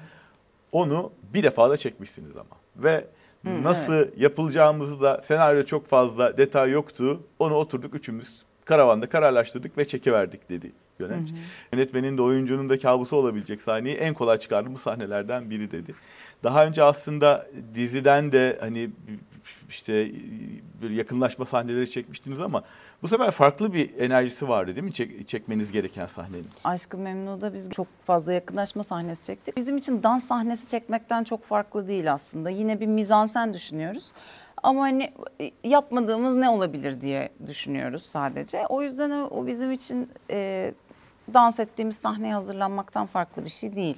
Onu 0.73 1.13
bir 1.35 1.43
defa 1.43 1.71
da 1.71 1.77
çekmişsiniz 1.77 2.37
ama. 2.37 2.57
Ve 2.77 3.05
nasıl 3.45 4.07
yapılacağımızı 4.17 5.01
da 5.01 5.21
senaryo 5.23 5.63
çok 5.63 5.87
fazla 5.87 6.39
detay 6.39 6.71
yoktu. 6.71 7.21
Onu 7.39 7.55
oturduk 7.55 7.95
üçümüz 7.95 8.43
karavanda 8.65 9.09
kararlaştırdık 9.09 9.79
ve 9.79 9.85
çekiverdik 9.85 10.49
dedi 10.49 10.73
Yönenç. 11.01 11.29
Yönetmenin 11.73 12.19
de 12.19 12.23
oyuncunun 12.23 12.69
da 12.69 12.79
kabusu 12.79 13.17
olabilecek 13.17 13.63
sahneyi 13.63 13.97
en 13.97 14.15
kolay 14.15 14.39
çıkardım 14.39 14.75
bu 14.75 14.79
sahnelerden 14.79 15.51
biri 15.51 15.71
dedi. 15.71 15.95
Daha 16.45 16.67
önce 16.67 16.83
aslında 16.83 17.47
diziden 17.75 18.33
de 18.33 18.57
hani 18.61 18.91
işte 19.69 20.11
böyle 20.83 20.95
yakınlaşma 20.95 21.45
sahneleri 21.47 21.91
çekmiştiniz 21.91 22.41
ama 22.41 22.63
bu 23.03 23.09
sefer 23.09 23.31
farklı 23.31 23.73
bir 23.75 23.99
enerjisi 23.99 24.49
vardı 24.49 24.75
değil 24.75 24.85
mi 24.85 24.93
Çek- 24.93 25.27
çekmeniz 25.27 25.73
gereken 25.73 26.07
sahnenin? 26.07 26.47
Aşkı 26.65 26.99
Memnu'da 26.99 27.55
biz 27.55 27.71
çok 27.71 27.87
fazla 28.05 28.33
yakınlaşma 28.33 28.83
sahnesi 28.83 29.25
çektik. 29.27 29.57
Bizim 29.57 29.77
için 29.77 30.03
dans 30.03 30.25
sahnesi 30.25 30.67
çekmekten 30.67 31.25
çok 31.25 31.45
farklı 31.45 31.89
değil 31.89 32.13
aslında. 32.13 32.51
Yine 32.51 32.81
bir 32.81 32.87
mizansen 32.87 33.55
düşünüyoruz. 33.55 34.13
Ama 34.63 34.81
hani 34.83 35.13
e, 35.41 35.51
yapmadığımız 35.65 36.35
ne 36.35 36.49
olabilir 36.49 37.01
diye 37.01 37.29
düşünüyoruz 37.47 38.03
sadece. 38.03 38.67
O 38.67 38.83
yüzden 38.83 39.11
o, 39.11 39.47
bizim 39.47 39.73
için 39.73 40.09
e, 40.31 40.73
dans 41.35 41.61
ettiğimiz 41.61 41.97
sahneye 41.97 42.35
hazırlanmaktan 42.35 43.07
farklı 43.07 43.45
bir 43.45 43.51
şey 43.51 43.77
değil. 43.77 43.97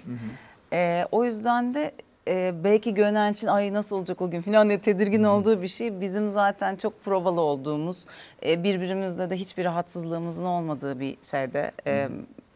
E, 0.72 1.06
o 1.12 1.24
yüzden 1.24 1.74
de 1.74 1.92
e, 2.28 2.54
belki 2.64 2.94
Gönenç'in 2.94 3.46
ay 3.46 3.72
nasıl 3.72 3.96
olacak 3.96 4.20
o 4.22 4.30
gün 4.30 4.42
falan 4.42 4.68
diye 4.68 4.78
tedirgin 4.78 5.24
olduğu 5.24 5.62
bir 5.62 5.68
şey 5.68 6.00
bizim 6.00 6.30
zaten 6.30 6.76
çok 6.76 7.04
provalı 7.04 7.40
olduğumuz 7.40 8.06
e, 8.46 8.64
birbirimizle 8.64 9.30
de 9.30 9.36
hiçbir 9.36 9.64
rahatsızlığımızın 9.64 10.44
olmadığı 10.44 11.00
bir 11.00 11.16
şeyde 11.30 11.72
e, 11.86 12.08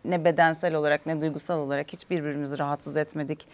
ne 0.05 0.25
bedensel 0.25 0.75
olarak 0.75 1.07
ne 1.07 1.21
duygusal 1.21 1.59
olarak 1.59 1.93
hiç 1.93 2.11
birbirimizi 2.11 2.59
rahatsız 2.59 2.97
etmedik. 2.97 3.47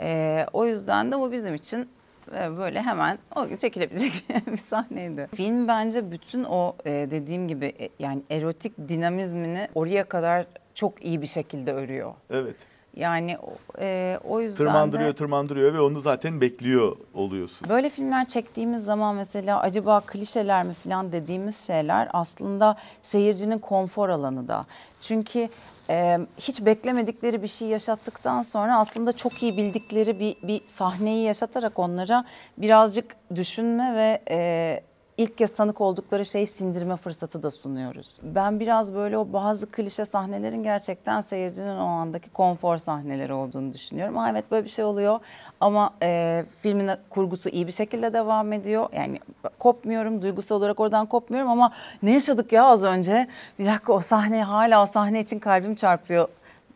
E, 0.00 0.46
o 0.52 0.66
yüzden 0.66 1.12
de 1.12 1.18
bu 1.18 1.32
bizim 1.32 1.54
için 1.54 1.88
e, 2.34 2.56
böyle 2.56 2.82
hemen 2.82 3.18
o 3.36 3.48
gün 3.48 3.56
çekilebilecek 3.56 4.12
bir 4.46 4.56
sahneydi. 4.56 5.28
Film 5.34 5.68
bence 5.68 6.10
bütün 6.10 6.44
o 6.44 6.76
e, 6.84 6.90
dediğim 6.90 7.48
gibi 7.48 7.66
e, 7.66 7.88
yani 7.98 8.22
erotik 8.30 8.88
dinamizmini 8.88 9.68
oraya 9.74 10.04
kadar 10.04 10.46
çok 10.74 11.04
iyi 11.04 11.22
bir 11.22 11.26
şekilde 11.26 11.72
örüyor. 11.72 12.14
Evet. 12.30 12.56
Yani 12.96 13.38
o- 13.42 13.80
e, 13.80 14.18
o 14.24 14.40
yüzden 14.40 14.56
Tırmandırıyor, 14.64 15.10
de 15.10 15.14
tırmandırıyor 15.14 15.74
ve 15.74 15.80
onu 15.80 16.00
zaten 16.00 16.40
bekliyor 16.40 16.96
oluyorsun. 17.14 17.68
böyle 17.68 17.90
filmler 17.90 18.28
çektiğimiz 18.28 18.84
zaman 18.84 19.14
mesela 19.16 19.60
acaba 19.60 20.00
klişeler 20.00 20.64
mi 20.64 20.74
falan 20.74 21.12
dediğimiz 21.12 21.66
şeyler 21.66 22.08
aslında 22.12 22.76
seyircinin 23.02 23.58
konfor 23.58 24.08
alanı 24.08 24.48
da. 24.48 24.64
Çünkü 25.00 25.48
e, 25.90 26.18
hiç 26.38 26.64
beklemedikleri 26.64 27.42
bir 27.42 27.48
şey 27.48 27.68
yaşattıktan 27.68 28.42
sonra 28.42 28.78
aslında 28.78 29.12
çok 29.12 29.42
iyi 29.42 29.56
bildikleri 29.56 30.20
bir, 30.20 30.36
bir 30.42 30.60
sahneyi 30.66 31.24
yaşatarak 31.24 31.78
onlara 31.78 32.24
birazcık 32.58 33.16
düşünme 33.34 33.94
ve 33.96 34.22
e, 34.30 34.80
ilk 35.20 35.38
kez 35.38 35.54
tanık 35.54 35.80
oldukları 35.80 36.26
şeyi 36.26 36.46
sindirme 36.46 36.96
fırsatı 36.96 37.42
da 37.42 37.50
sunuyoruz. 37.50 38.16
Ben 38.22 38.60
biraz 38.60 38.94
böyle 38.94 39.18
o 39.18 39.32
bazı 39.32 39.70
klişe 39.70 40.04
sahnelerin 40.04 40.62
gerçekten 40.62 41.20
seyircinin 41.20 41.76
o 41.76 41.84
andaki 41.84 42.30
konfor 42.30 42.78
sahneleri 42.78 43.32
olduğunu 43.32 43.72
düşünüyorum. 43.72 44.16
Ha, 44.16 44.30
evet 44.30 44.50
böyle 44.50 44.64
bir 44.64 44.70
şey 44.70 44.84
oluyor 44.84 45.20
ama 45.60 45.90
e, 46.02 46.44
filmin 46.60 46.90
kurgusu 47.10 47.48
iyi 47.48 47.66
bir 47.66 47.72
şekilde 47.72 48.12
devam 48.12 48.52
ediyor. 48.52 48.88
Yani 48.92 49.20
kopmuyorum, 49.58 50.22
duygusal 50.22 50.56
olarak 50.56 50.80
oradan 50.80 51.06
kopmuyorum 51.06 51.50
ama 51.50 51.72
ne 52.02 52.12
yaşadık 52.12 52.52
ya 52.52 52.64
az 52.64 52.84
önce? 52.84 53.28
Bir 53.58 53.66
dakika 53.66 53.92
o 53.92 54.00
sahne 54.00 54.44
hala 54.44 54.82
o 54.82 54.86
sahne 54.86 55.20
için 55.20 55.38
kalbim 55.38 55.74
çarpıyor 55.74 56.28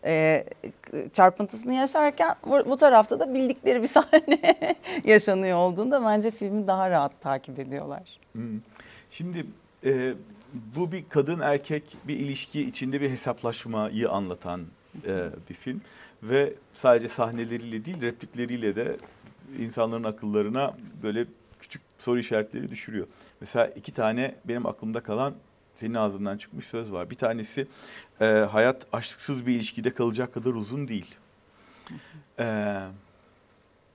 e, 0.04 0.44
çarpıntısını 1.12 1.74
yaşarken 1.74 2.34
bu, 2.46 2.70
bu 2.70 2.76
tarafta 2.76 3.20
da 3.20 3.34
bildikleri 3.34 3.82
bir 3.82 3.88
sahne 3.98 4.54
yaşanıyor 5.04 5.58
olduğunda 5.58 6.04
bence 6.04 6.30
filmi 6.30 6.66
daha 6.66 6.90
rahat 6.90 7.20
takip 7.20 7.58
ediyorlar. 7.58 8.23
Hmm. 8.34 8.60
Şimdi 9.10 9.46
e, 9.84 10.14
bu 10.76 10.92
bir 10.92 11.04
kadın 11.08 11.40
erkek 11.40 11.96
bir 12.04 12.16
ilişki 12.16 12.66
içinde 12.66 13.00
bir 13.00 13.10
hesaplaşmayı 13.10 14.10
anlatan 14.10 14.62
e, 15.06 15.28
bir 15.50 15.54
film 15.54 15.80
ve 16.22 16.54
sadece 16.74 17.08
sahneleriyle 17.08 17.84
değil 17.84 18.00
replikleriyle 18.00 18.76
de 18.76 18.96
insanların 19.58 20.04
akıllarına 20.04 20.76
böyle 21.02 21.26
küçük 21.60 21.82
soru 21.98 22.18
işaretleri 22.18 22.68
düşürüyor. 22.68 23.06
Mesela 23.40 23.66
iki 23.66 23.92
tane 23.92 24.34
benim 24.44 24.66
aklımda 24.66 25.00
kalan 25.00 25.34
senin 25.76 25.94
ağzından 25.94 26.38
çıkmış 26.38 26.66
söz 26.66 26.92
var. 26.92 27.10
Bir 27.10 27.16
tanesi 27.16 27.66
e, 28.20 28.24
hayat 28.26 28.86
aşksız 28.92 29.46
bir 29.46 29.54
ilişkide 29.54 29.90
kalacak 29.90 30.34
kadar 30.34 30.50
uzun 30.50 30.88
değil. 30.88 31.14
E, 32.38 32.76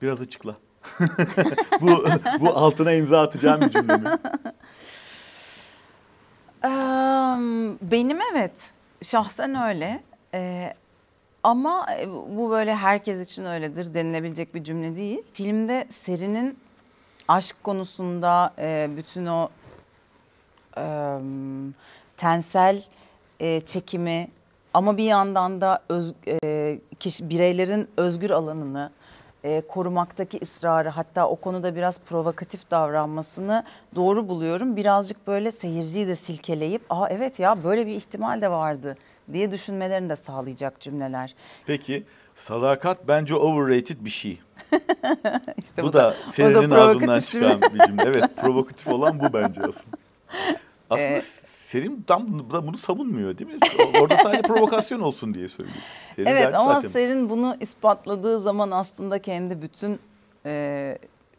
biraz 0.02 0.22
açıkla. 0.22 0.56
Bu 1.80 2.04
bu 2.40 2.48
altına 2.48 2.92
imza 2.92 3.20
atacağım 3.20 3.60
bir 3.60 3.70
cümle 3.70 3.96
mi? 3.96 4.08
Em, 6.64 7.78
Benim 7.90 8.18
evet. 8.32 8.70
Şahsen 9.02 9.68
öyle. 9.68 10.02
Ee, 10.34 10.74
ama 11.42 11.86
e, 12.00 12.08
bu 12.10 12.50
böyle 12.50 12.74
herkes 12.74 13.26
için 13.26 13.44
öyledir 13.44 13.94
denilebilecek 13.94 14.54
bir 14.54 14.64
cümle 14.64 14.96
değil. 14.96 15.22
Filmde 15.32 15.86
Seri'nin 15.88 16.58
aşk 17.28 17.56
konusunda 17.64 18.54
e, 18.58 18.90
bütün 18.96 19.26
o 19.26 19.48
em, 20.76 21.74
tensel 22.16 22.82
e, 23.40 23.60
çekimi 23.60 24.28
ama 24.74 24.96
bir 24.96 25.04
yandan 25.04 25.60
da 25.60 25.82
öz, 25.88 26.14
e, 26.44 26.78
kişi, 27.00 27.28
bireylerin 27.30 27.88
özgür 27.96 28.30
alanını 28.30 28.90
e, 29.44 29.60
korumaktaki 29.60 30.38
ısrarı 30.42 30.88
hatta 30.88 31.28
o 31.28 31.36
konuda 31.36 31.76
biraz 31.76 31.98
provokatif 31.98 32.70
davranmasını 32.70 33.64
doğru 33.94 34.28
buluyorum. 34.28 34.76
Birazcık 34.76 35.26
böyle 35.26 35.50
seyirciyi 35.50 36.06
de 36.06 36.16
silkeleyip 36.16 36.82
aa 36.90 37.08
evet 37.08 37.40
ya 37.40 37.64
böyle 37.64 37.86
bir 37.86 37.94
ihtimal 37.94 38.40
de 38.40 38.50
vardı 38.50 38.96
diye 39.32 39.50
düşünmelerini 39.50 40.08
de 40.08 40.16
sağlayacak 40.16 40.80
cümleler. 40.80 41.34
Peki 41.66 42.04
sadakat 42.34 43.08
bence 43.08 43.34
overrated 43.34 43.96
bir 44.00 44.10
şey. 44.10 44.40
İşte 45.58 45.82
bu, 45.82 45.92
da 45.92 46.14
o 46.28 46.32
Seren'in 46.32 46.70
ağzından 46.70 47.20
çıkan 47.20 47.60
bir 47.62 47.86
cümle. 47.86 48.02
Evet 48.02 48.36
provokatif 48.36 48.88
olan 48.88 49.20
bu 49.20 49.32
bence 49.32 49.60
aslında. 49.60 49.96
Aslında 50.90 51.16
Ee, 51.16 51.20
Serin 51.46 52.04
tam 52.06 52.26
bunu, 52.28 52.66
bunu 52.66 52.76
savunmuyor 52.76 53.38
değil 53.38 53.50
mi? 53.50 53.58
Orada 54.00 54.16
sadece 54.16 54.42
provokasyon 54.42 55.00
olsun 55.00 55.34
diye 55.34 55.48
söylüyor. 55.48 55.76
Serin 56.16 56.26
Evet 56.26 56.54
ama 56.54 56.74
zaten. 56.74 56.88
Serin 56.88 57.30
bunu 57.30 57.56
ispatladığı 57.60 58.40
zaman 58.40 58.70
aslında 58.70 59.18
kendi 59.18 59.62
bütün 59.62 60.00
e, 60.46 60.98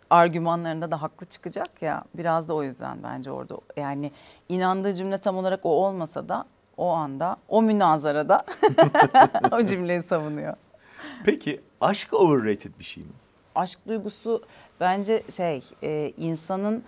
argümanlarında 0.10 0.91
da 0.91 1.01
haklı 1.01 1.25
çıkacak 1.25 1.81
ya. 1.81 2.03
Biraz 2.15 2.48
da 2.48 2.53
o 2.53 2.63
yüzden 2.63 3.03
bence 3.03 3.31
orada 3.31 3.58
yani 3.77 4.12
inandığı 4.50 4.93
cümle 4.96 5.17
tam 5.17 5.38
olarak 5.38 5.65
o 5.65 5.70
olmasa 5.70 6.29
da 6.29 6.46
o 6.77 6.89
anda 6.89 7.38
o 7.48 7.62
münazarada 7.62 8.41
o 9.51 9.63
cümleyi 9.63 10.03
savunuyor. 10.03 10.53
Peki 11.25 11.62
aşk 11.81 12.13
overrated 12.13 12.72
bir 12.79 12.84
şey 12.84 13.03
mi? 13.03 13.10
Aşk 13.55 13.79
duygusu 13.88 14.43
bence 14.79 15.24
şey 15.36 15.63
e, 15.84 16.13
insanın 16.17 16.84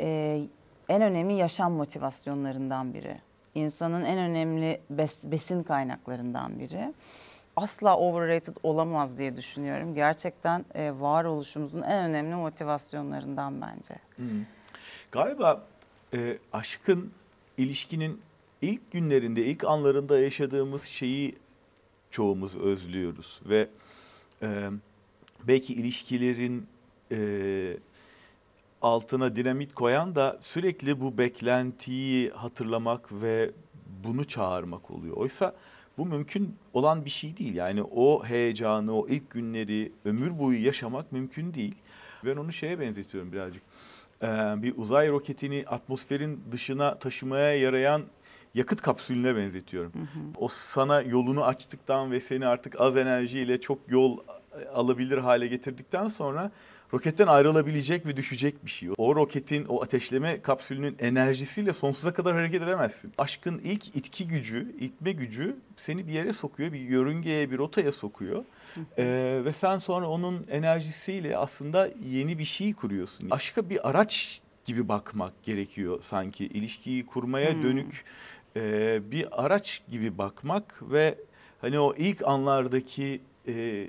e, 0.00 0.40
en 0.88 1.02
önemli 1.02 1.34
yaşam 1.34 1.72
motivasyonlarından 1.72 2.94
biri. 2.94 3.20
İnsanın 3.54 4.04
en 4.04 4.18
önemli 4.18 4.80
bes- 4.94 5.30
besin 5.30 5.62
kaynaklarından 5.62 6.58
biri. 6.58 6.94
Asla 7.56 7.96
overrated 7.96 8.56
olamaz 8.62 9.18
diye 9.18 9.36
düşünüyorum. 9.36 9.94
Gerçekten 9.94 10.64
e, 10.74 11.00
varoluşumuzun 11.00 11.82
en 11.82 12.10
önemli 12.10 12.34
motivasyonlarından 12.34 13.60
bence. 13.60 13.94
Galiba 15.12 15.66
e, 16.14 16.38
aşkın, 16.52 17.12
ilişkinin 17.56 18.20
ilk 18.62 18.92
günlerinde, 18.92 19.44
ilk 19.44 19.64
anlarında 19.64 20.18
yaşadığımız 20.18 20.82
şeyi 20.82 21.36
çoğumuz 22.10 22.56
özlüyoruz. 22.56 23.40
Ve 23.46 23.68
e, 24.42 24.70
belki 25.44 25.74
ilişkilerin 25.74 26.66
e, 27.12 27.16
altına 28.82 29.36
dinamit 29.36 29.74
koyan 29.74 30.14
da 30.14 30.38
sürekli 30.40 31.00
bu 31.00 31.18
beklentiyi 31.18 32.30
hatırlamak 32.30 33.12
ve 33.12 33.50
bunu 34.04 34.24
çağırmak 34.24 34.90
oluyor. 34.90 35.16
Oysa 35.16 35.54
bu 35.98 36.06
mümkün 36.06 36.56
olan 36.72 37.04
bir 37.04 37.10
şey 37.10 37.36
değil. 37.36 37.54
Yani 37.54 37.82
o 37.82 38.24
heyecanı, 38.24 38.96
o 38.98 39.08
ilk 39.08 39.30
günleri 39.30 39.92
ömür 40.04 40.38
boyu 40.38 40.64
yaşamak 40.64 41.12
mümkün 41.12 41.54
değil. 41.54 41.74
Ben 42.24 42.36
onu 42.36 42.52
şeye 42.52 42.80
benzetiyorum 42.80 43.32
birazcık. 43.32 43.62
Ee, 44.22 44.26
bir 44.56 44.74
uzay 44.76 45.08
roketini 45.08 45.64
atmosferin 45.66 46.40
dışına 46.52 46.98
taşımaya 46.98 47.56
yarayan 47.56 48.02
yakıt 48.54 48.82
kapsülüne 48.82 49.36
benzetiyorum. 49.36 49.92
O 50.36 50.48
sana 50.48 51.00
yolunu 51.02 51.44
açtıktan 51.44 52.10
ve 52.10 52.20
seni 52.20 52.46
artık 52.46 52.80
az 52.80 52.96
enerjiyle 52.96 53.60
çok 53.60 53.78
yol 53.88 54.18
alabilir 54.74 55.18
hale 55.18 55.46
getirdikten 55.46 56.08
sonra 56.08 56.50
roketten 56.92 57.26
ayrılabilecek 57.26 58.06
ve 58.06 58.16
düşecek 58.16 58.64
bir 58.64 58.70
şey. 58.70 58.88
O 58.98 59.16
roketin, 59.16 59.64
o 59.68 59.82
ateşleme 59.82 60.42
kapsülünün 60.42 60.96
enerjisiyle 60.98 61.72
sonsuza 61.72 62.12
kadar 62.12 62.34
hareket 62.34 62.62
edemezsin. 62.62 63.12
Aşkın 63.18 63.58
ilk 63.58 63.96
itki 63.96 64.28
gücü, 64.28 64.76
itme 64.80 65.12
gücü 65.12 65.56
seni 65.76 66.06
bir 66.06 66.12
yere 66.12 66.32
sokuyor, 66.32 66.72
bir 66.72 66.80
yörüngeye, 66.80 67.50
bir 67.50 67.58
rotaya 67.58 67.92
sokuyor. 67.92 68.44
Ee, 68.98 69.40
ve 69.44 69.52
sen 69.52 69.78
sonra 69.78 70.08
onun 70.08 70.46
enerjisiyle 70.50 71.36
aslında 71.36 71.88
yeni 72.10 72.38
bir 72.38 72.44
şey 72.44 72.72
kuruyorsun. 72.72 73.30
Aşka 73.30 73.70
bir 73.70 73.88
araç 73.90 74.40
gibi 74.64 74.88
bakmak 74.88 75.42
gerekiyor 75.42 75.98
sanki. 76.02 76.46
İlişkiyi 76.46 77.06
kurmaya 77.06 77.62
dönük 77.62 78.04
e, 78.56 79.00
bir 79.10 79.44
araç 79.44 79.82
gibi 79.90 80.18
bakmak 80.18 80.82
ve 80.82 81.18
hani 81.60 81.78
o 81.78 81.94
ilk 81.94 82.26
anlardaki 82.26 83.20
e, 83.48 83.86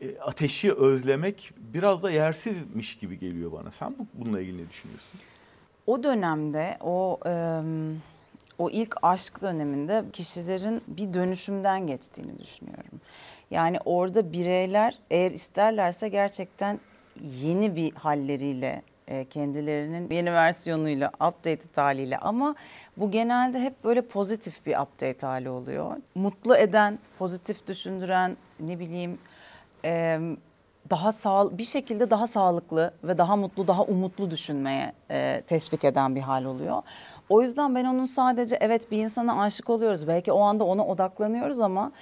e, 0.00 0.18
ateşi 0.18 0.72
özlemek 0.72 1.52
biraz 1.58 2.02
da 2.02 2.10
yersizmiş 2.10 2.98
gibi 2.98 3.18
geliyor 3.18 3.52
bana. 3.52 3.72
Sen 3.72 3.94
bu, 3.98 4.06
bununla 4.14 4.40
ilgili 4.40 4.64
ne 4.64 4.70
düşünüyorsun? 4.70 5.20
O 5.86 6.02
dönemde 6.02 6.76
o 6.80 7.20
em, 7.26 8.02
o 8.58 8.70
ilk 8.70 8.96
aşk 9.02 9.42
döneminde 9.42 10.04
kişilerin 10.12 10.82
bir 10.86 11.14
dönüşümden 11.14 11.86
geçtiğini 11.86 12.38
düşünüyorum. 12.38 13.00
Yani 13.50 13.78
orada 13.84 14.32
bireyler 14.32 14.98
eğer 15.10 15.30
isterlerse 15.30 16.08
gerçekten 16.08 16.80
yeni 17.20 17.76
bir 17.76 17.92
halleriyle 17.92 18.82
e, 19.08 19.24
kendilerinin 19.24 20.10
yeni 20.10 20.32
versiyonuyla, 20.32 21.08
updated 21.08 21.76
haliyle 21.76 22.18
ama 22.18 22.54
bu 22.96 23.10
genelde 23.10 23.60
hep 23.60 23.84
böyle 23.84 24.02
pozitif 24.02 24.66
bir 24.66 24.78
update 24.78 25.26
hali 25.26 25.48
oluyor. 25.50 25.96
Mutlu 26.14 26.56
eden, 26.56 26.98
pozitif 27.18 27.66
düşündüren, 27.66 28.36
ne 28.60 28.78
bileyim 28.78 29.18
e, 29.84 30.20
daha 30.90 31.12
sağ 31.12 31.58
bir 31.58 31.64
şekilde 31.64 32.10
daha 32.10 32.26
sağlıklı 32.26 32.92
ve 33.04 33.18
daha 33.18 33.36
mutlu, 33.36 33.68
daha 33.68 33.82
umutlu 33.82 34.30
düşünmeye 34.30 34.92
e, 35.10 35.42
teşvik 35.46 35.84
eden 35.84 36.14
bir 36.14 36.20
hal 36.20 36.44
oluyor. 36.44 36.82
O 37.28 37.42
yüzden 37.42 37.74
ben 37.74 37.84
onun 37.84 38.04
sadece 38.04 38.56
evet 38.60 38.90
bir 38.90 38.98
insana 38.98 39.42
aşık 39.42 39.70
oluyoruz. 39.70 40.08
Belki 40.08 40.32
o 40.32 40.40
anda 40.40 40.64
ona 40.64 40.86
odaklanıyoruz 40.86 41.60
ama 41.60 41.92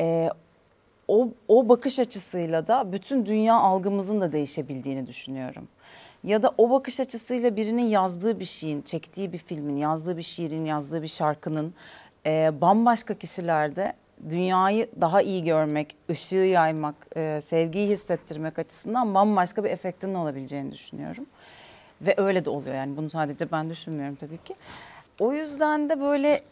e, 0.00 0.30
o, 1.08 1.28
o 1.48 1.68
bakış 1.68 1.98
açısıyla 1.98 2.66
da 2.66 2.92
bütün 2.92 3.26
dünya 3.26 3.54
algımızın 3.54 4.20
da 4.20 4.32
değişebildiğini 4.32 5.06
düşünüyorum. 5.06 5.68
Ya 6.24 6.42
da 6.42 6.52
o 6.58 6.70
bakış 6.70 7.00
açısıyla 7.00 7.56
birinin 7.56 7.86
yazdığı 7.86 8.40
bir 8.40 8.44
şeyin, 8.44 8.82
çektiği 8.82 9.32
bir 9.32 9.38
filmin, 9.38 9.76
yazdığı 9.76 10.16
bir 10.16 10.22
şiirin, 10.22 10.64
yazdığı 10.64 11.02
bir 11.02 11.08
şarkının 11.08 11.74
e, 12.26 12.60
bambaşka 12.60 13.14
kişilerde 13.14 13.92
dünyayı 14.30 14.90
daha 15.00 15.22
iyi 15.22 15.44
görmek, 15.44 15.96
ışığı 16.10 16.36
yaymak, 16.36 16.94
e, 17.16 17.40
sevgiyi 17.42 17.88
hissettirmek 17.88 18.58
açısından 18.58 19.14
bambaşka 19.14 19.64
bir 19.64 19.70
efektinin 19.70 20.14
olabileceğini 20.14 20.72
düşünüyorum. 20.72 21.26
Ve 22.00 22.14
öyle 22.16 22.44
de 22.44 22.50
oluyor 22.50 22.74
yani 22.74 22.96
bunu 22.96 23.10
sadece 23.10 23.52
ben 23.52 23.70
düşünmüyorum 23.70 24.14
tabii 24.14 24.38
ki. 24.38 24.54
O 25.20 25.32
yüzden 25.32 25.88
de 25.88 26.00
böyle 26.00 26.28
e, 26.28 26.42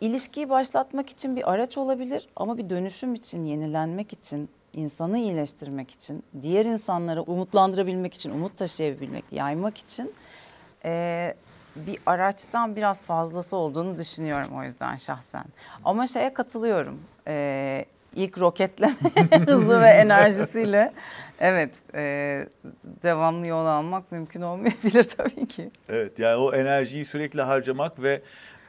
ilişkiyi 0.00 0.50
başlatmak 0.50 1.10
için 1.10 1.36
bir 1.36 1.52
araç 1.52 1.78
olabilir 1.78 2.28
ama 2.36 2.58
bir 2.58 2.70
dönüşüm 2.70 3.14
için, 3.14 3.44
yenilenmek 3.44 4.12
için, 4.12 4.48
insanı 4.74 5.18
iyileştirmek 5.18 5.90
için, 5.90 6.22
diğer 6.42 6.64
insanları 6.64 7.22
umutlandırabilmek 7.22 8.14
için, 8.14 8.30
umut 8.30 8.56
taşıyabilmek, 8.56 9.24
yaymak 9.32 9.78
için 9.78 10.14
e, 10.84 11.34
bir 11.86 11.98
araçtan 12.06 12.76
biraz 12.76 13.02
fazlası 13.02 13.56
olduğunu 13.56 13.98
düşünüyorum 13.98 14.58
o 14.58 14.64
yüzden 14.64 14.96
şahsen. 14.96 15.44
Ama 15.84 16.06
şeye 16.06 16.34
katılıyorum. 16.34 17.00
E, 17.26 17.84
ilk 18.14 18.38
roketleme 18.38 18.94
hızı 19.46 19.80
ve 19.80 19.86
enerjisiyle 19.86 20.92
evet 21.40 21.70
e, 21.94 22.00
devamlı 23.02 23.46
yol 23.46 23.66
almak 23.66 24.12
mümkün 24.12 24.42
olmayabilir 24.42 25.04
tabii 25.16 25.46
ki. 25.46 25.70
Evet 25.88 26.18
yani 26.18 26.36
o 26.36 26.54
enerjiyi 26.54 27.04
sürekli 27.04 27.42
harcamak 27.42 28.02
ve 28.02 28.22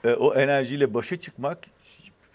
e, 0.03 0.13
o 0.13 0.35
enerjiyle 0.35 0.93
başa 0.93 1.15
çıkmak 1.15 1.57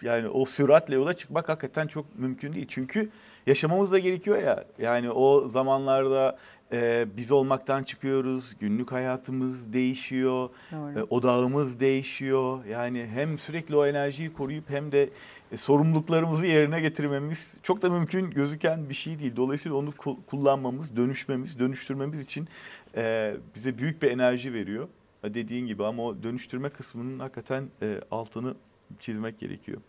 yani 0.03 0.29
o 0.29 0.45
süratle 0.45 0.95
yola 0.95 1.13
çıkmak 1.13 1.49
hakikaten 1.49 1.87
çok 1.87 2.19
mümkün 2.19 2.53
değil. 2.53 2.67
Çünkü 2.69 3.11
yaşamamız 3.47 3.93
da 3.93 3.99
gerekiyor 3.99 4.43
ya. 4.43 4.65
Yani 4.79 5.11
o 5.11 5.49
zamanlarda 5.49 6.39
e, 6.73 7.07
biz 7.17 7.31
olmaktan 7.33 7.83
çıkıyoruz, 7.83 8.57
günlük 8.61 8.93
hayatımız 8.93 9.73
değişiyor, 9.73 10.49
Doğru. 10.73 10.99
e, 10.99 11.03
odağımız 11.03 11.81
değişiyor. 11.81 12.65
Yani 12.65 13.07
hem 13.15 13.39
sürekli 13.39 13.77
o 13.77 13.87
enerjiyi 13.87 14.33
koruyup 14.33 14.71
hem 14.71 14.93
de 14.93 15.11
e, 15.53 15.57
sorumluluklarımızı 15.57 16.47
yerine 16.47 16.81
getirmemiz 16.81 17.55
çok 17.63 17.83
da 17.83 17.91
mümkün 17.91 18.31
gözüken 18.31 18.89
bir 18.89 18.95
şey 18.95 19.19
değil. 19.19 19.37
Dolayısıyla 19.37 19.77
onu 19.79 19.91
ku- 19.91 20.17
kullanmamız, 20.27 20.97
dönüşmemiz, 20.97 21.59
dönüştürmemiz 21.59 22.21
için 22.21 22.49
e, 22.97 23.35
bize 23.55 23.79
büyük 23.79 24.03
bir 24.03 24.11
enerji 24.11 24.53
veriyor. 24.53 24.89
E, 25.25 25.35
Dediğin 25.35 25.67
gibi 25.67 25.85
ama 25.85 26.05
o 26.05 26.23
dönüştürme 26.23 26.69
kısmının 26.69 27.19
hakikaten 27.19 27.69
e, 27.83 28.01
altını 28.11 28.55
çizmek 28.99 29.39
gerekiyor. 29.39 29.81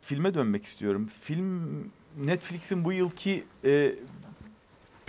Filme 0.00 0.34
dönmek 0.34 0.64
istiyorum. 0.64 1.08
Film 1.22 1.62
Netflix'in 2.18 2.84
bu 2.84 2.92
yılki 2.92 3.44
e, 3.64 3.94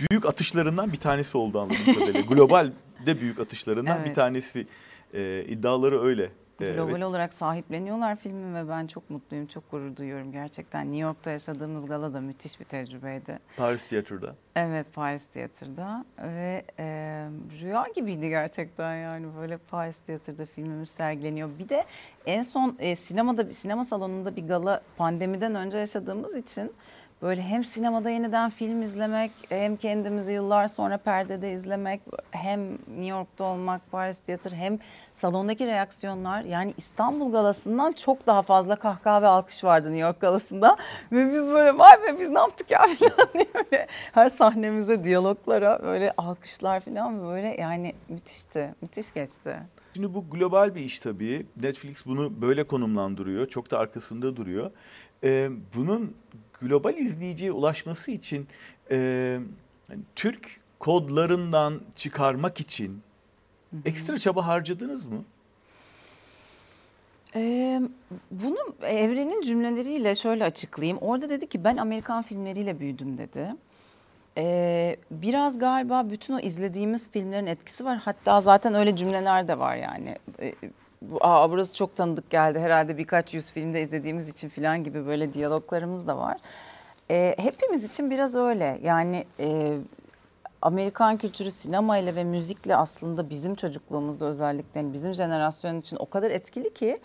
büyük 0.00 0.26
atışlarından 0.26 0.92
bir 0.92 0.96
tanesi 1.00 1.38
oldu 1.38 1.60
anladığım 1.60 1.94
kadarıyla. 1.94 2.20
Globalde 2.28 3.20
büyük 3.20 3.40
atışlarından 3.40 3.98
bir 4.00 4.06
Evet. 4.06 4.14
tanesi. 4.16 4.66
E, 5.14 5.44
iddiaları 5.48 6.02
öyle. 6.02 6.30
E, 6.60 6.72
Global 6.72 7.00
ve- 7.00 7.04
olarak 7.04 7.34
sahipleniyorlar 7.34 8.16
filmi 8.16 8.54
ve 8.54 8.68
ben 8.68 8.86
çok 8.86 9.10
mutluyum, 9.10 9.46
çok 9.46 9.70
gurur 9.70 9.96
duyuyorum 9.96 10.32
gerçekten. 10.32 10.82
New 10.86 10.98
York'ta 10.98 11.30
yaşadığımız 11.30 11.86
gala 11.86 12.14
da 12.14 12.20
müthiş 12.20 12.60
bir 12.60 12.64
tecrübeydi. 12.64 13.38
Paris 13.56 13.88
Tiyatro'da. 13.88 14.34
Evet 14.56 14.86
Paris 14.94 15.24
Tiyatro'da 15.24 16.04
ve 16.22 16.62
e, 16.78 16.84
rüya 17.62 17.86
gibiydi 17.94 18.28
gerçekten 18.28 18.96
yani 18.96 19.26
böyle 19.40 19.56
Paris 19.56 19.98
Tiyatro'da 19.98 20.46
filmimiz 20.46 20.88
sergileniyor. 20.88 21.48
Bir 21.58 21.68
de 21.68 21.84
en 22.26 22.42
son 22.42 22.76
e, 22.78 22.96
sinemada 22.96 23.54
sinema 23.54 23.84
salonunda 23.84 24.36
bir 24.36 24.46
gala 24.48 24.82
pandemiden 24.96 25.54
önce 25.54 25.78
yaşadığımız 25.78 26.34
için 26.34 26.72
böyle 27.22 27.42
hem 27.42 27.64
sinemada 27.64 28.10
yeniden 28.10 28.50
film 28.50 28.82
izlemek 28.82 29.30
hem 29.48 29.76
kendimizi 29.76 30.32
yıllar 30.32 30.68
sonra 30.68 30.98
perdede 30.98 31.52
izlemek 31.52 32.00
hem 32.30 32.72
New 32.72 33.06
York'ta 33.06 33.44
olmak 33.44 33.90
Paris 33.90 34.18
Tiyatro 34.18 34.56
hem 34.56 34.78
salondaki 35.14 35.66
reaksiyonlar 35.66 36.42
yani 36.42 36.74
İstanbul 36.76 37.32
galasından 37.32 37.92
çok 37.92 38.26
daha 38.26 38.42
fazla 38.42 38.76
kahkaha 38.76 39.22
ve 39.22 39.26
alkış 39.26 39.64
vardı 39.64 39.86
New 39.86 40.00
York 40.00 40.20
galasında 40.20 40.76
ve 41.12 41.32
biz 41.32 41.46
böyle 41.46 41.78
vay 41.78 42.02
be 42.02 42.20
biz 42.20 42.28
ne 42.28 42.38
yaptık 42.38 42.70
ya 42.70 42.80
falan 42.98 43.28
diye 43.34 43.86
her 44.12 44.28
sahnemize 44.28 45.04
diyaloglara 45.04 45.82
böyle 45.82 46.12
alkışlar 46.16 46.80
falan 46.80 47.22
böyle 47.28 47.56
yani 47.60 47.94
müthişti 48.08 48.74
müthiş 48.82 49.12
geçti. 49.14 49.56
Şimdi 49.94 50.14
bu 50.14 50.30
global 50.30 50.74
bir 50.74 50.80
iş 50.80 50.98
tabii. 50.98 51.46
Netflix 51.62 52.06
bunu 52.06 52.42
böyle 52.42 52.64
konumlandırıyor. 52.64 53.46
Çok 53.46 53.70
da 53.70 53.78
arkasında 53.78 54.36
duruyor. 54.36 54.70
Ee, 55.24 55.50
bunun 55.74 56.16
global 56.62 56.96
izleyiciye 56.96 57.52
ulaşması 57.52 58.10
için 58.10 58.46
e, 58.90 59.38
Türk 60.14 60.60
kodlarından 60.78 61.80
çıkarmak 61.96 62.60
için 62.60 63.02
ekstra 63.84 64.18
çaba 64.18 64.46
harcadınız 64.46 65.06
mı? 65.06 65.24
Ee, 67.34 67.80
bunu 68.30 68.56
Evren'in 68.82 69.42
cümleleriyle 69.42 70.14
şöyle 70.14 70.44
açıklayayım. 70.44 70.98
Orada 70.98 71.28
dedi 71.28 71.46
ki 71.46 71.64
ben 71.64 71.76
Amerikan 71.76 72.22
filmleriyle 72.22 72.80
büyüdüm 72.80 73.18
dedi. 73.18 73.54
Ee, 74.38 74.96
biraz 75.10 75.58
galiba 75.58 76.10
bütün 76.10 76.34
o 76.34 76.40
izlediğimiz 76.40 77.10
filmlerin 77.10 77.46
etkisi 77.46 77.84
var. 77.84 77.98
Hatta 78.04 78.40
zaten 78.40 78.74
öyle 78.74 78.96
cümleler 78.96 79.48
de 79.48 79.58
var 79.58 79.76
yani. 79.76 80.16
Ee, 80.40 80.54
Aa, 81.20 81.50
burası 81.50 81.74
çok 81.74 81.96
tanıdık 81.96 82.30
geldi 82.30 82.58
herhalde 82.60 82.98
birkaç 82.98 83.34
yüz 83.34 83.46
filmde 83.46 83.82
izlediğimiz 83.82 84.28
için 84.28 84.48
falan 84.48 84.84
gibi 84.84 85.06
böyle 85.06 85.34
diyaloglarımız 85.34 86.06
da 86.06 86.18
var. 86.18 86.36
Ee, 87.10 87.34
hepimiz 87.38 87.84
için 87.84 88.10
biraz 88.10 88.36
öyle 88.36 88.80
yani... 88.82 89.24
E, 89.40 89.78
Amerikan 90.62 91.16
kültürü 91.16 91.50
sinemayla 91.50 92.14
ve 92.14 92.24
müzikle 92.24 92.76
aslında 92.76 93.30
bizim 93.30 93.54
çocukluğumuzda 93.54 94.24
özellikle 94.24 94.80
yani 94.80 94.92
bizim 94.92 95.12
jenerasyon 95.12 95.80
için 95.80 95.96
o 96.00 96.10
kadar 96.10 96.30
etkili 96.30 96.74
ki 96.74 96.98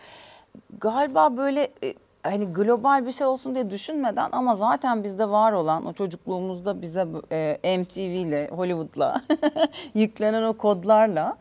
galiba 0.79 1.37
böyle 1.37 1.71
e, 1.83 1.93
hani 2.23 2.45
global 2.45 3.05
bir 3.05 3.11
şey 3.11 3.27
olsun 3.27 3.55
diye 3.55 3.69
düşünmeden 3.69 4.29
ama 4.31 4.55
zaten 4.55 5.03
bizde 5.03 5.29
var 5.29 5.51
olan 5.51 5.85
o 5.85 5.93
çocukluğumuzda 5.93 6.81
bize 6.81 7.07
e, 7.31 7.77
MTV 7.77 7.99
ile 7.99 8.49
Hollywood'la 8.51 9.21
yüklenen 9.93 10.43
o 10.43 10.53
kodlarla 10.53 11.37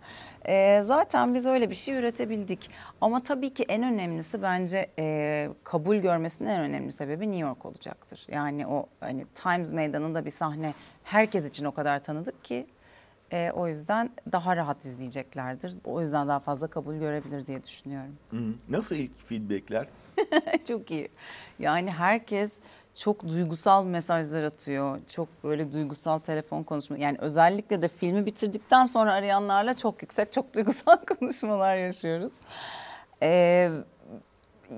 e, 0.48 0.82
zaten 0.84 1.34
biz 1.34 1.46
öyle 1.46 1.70
bir 1.70 1.74
şey 1.74 1.94
üretebildik. 1.94 2.70
Ama 3.00 3.22
tabii 3.22 3.54
ki 3.54 3.64
en 3.68 3.82
önemlisi 3.82 4.42
bence 4.42 4.86
e, 4.98 5.48
kabul 5.64 5.96
görmesinin 5.96 6.48
en 6.48 6.60
önemli 6.60 6.92
sebebi 6.92 7.26
New 7.26 7.40
York 7.40 7.66
olacaktır. 7.66 8.26
Yani 8.28 8.66
o 8.66 8.86
hani 9.00 9.26
Times 9.34 9.72
Meydanı'nda 9.72 10.24
bir 10.24 10.30
sahne 10.30 10.74
herkes 11.04 11.44
için 11.44 11.64
o 11.64 11.72
kadar 11.72 12.04
tanıdık 12.04 12.44
ki 12.44 12.66
e, 13.32 13.50
o 13.54 13.68
yüzden 13.68 14.10
daha 14.32 14.56
rahat 14.56 14.84
izleyeceklerdir. 14.84 15.74
O 15.84 16.00
yüzden 16.00 16.28
daha 16.28 16.40
fazla 16.40 16.66
kabul 16.66 16.94
görebilir 16.94 17.46
diye 17.46 17.64
düşünüyorum. 17.64 18.16
Nasıl 18.68 18.96
ilk 18.96 19.28
feedbackler? 19.28 19.86
çok 20.68 20.90
iyi. 20.90 21.08
Yani 21.58 21.90
herkes 21.90 22.58
çok 22.94 23.28
duygusal 23.28 23.84
mesajlar 23.84 24.42
atıyor. 24.42 24.98
Çok 25.08 25.28
böyle 25.44 25.72
duygusal 25.72 26.18
telefon 26.18 26.62
konuşma. 26.62 26.98
Yani 26.98 27.16
özellikle 27.20 27.82
de 27.82 27.88
filmi 27.88 28.26
bitirdikten 28.26 28.86
sonra 28.86 29.12
arayanlarla 29.12 29.74
çok 29.74 30.02
yüksek, 30.02 30.32
çok 30.32 30.54
duygusal 30.54 30.96
konuşmalar 30.96 31.76
yaşıyoruz. 31.76 32.32
Ee, 33.22 33.70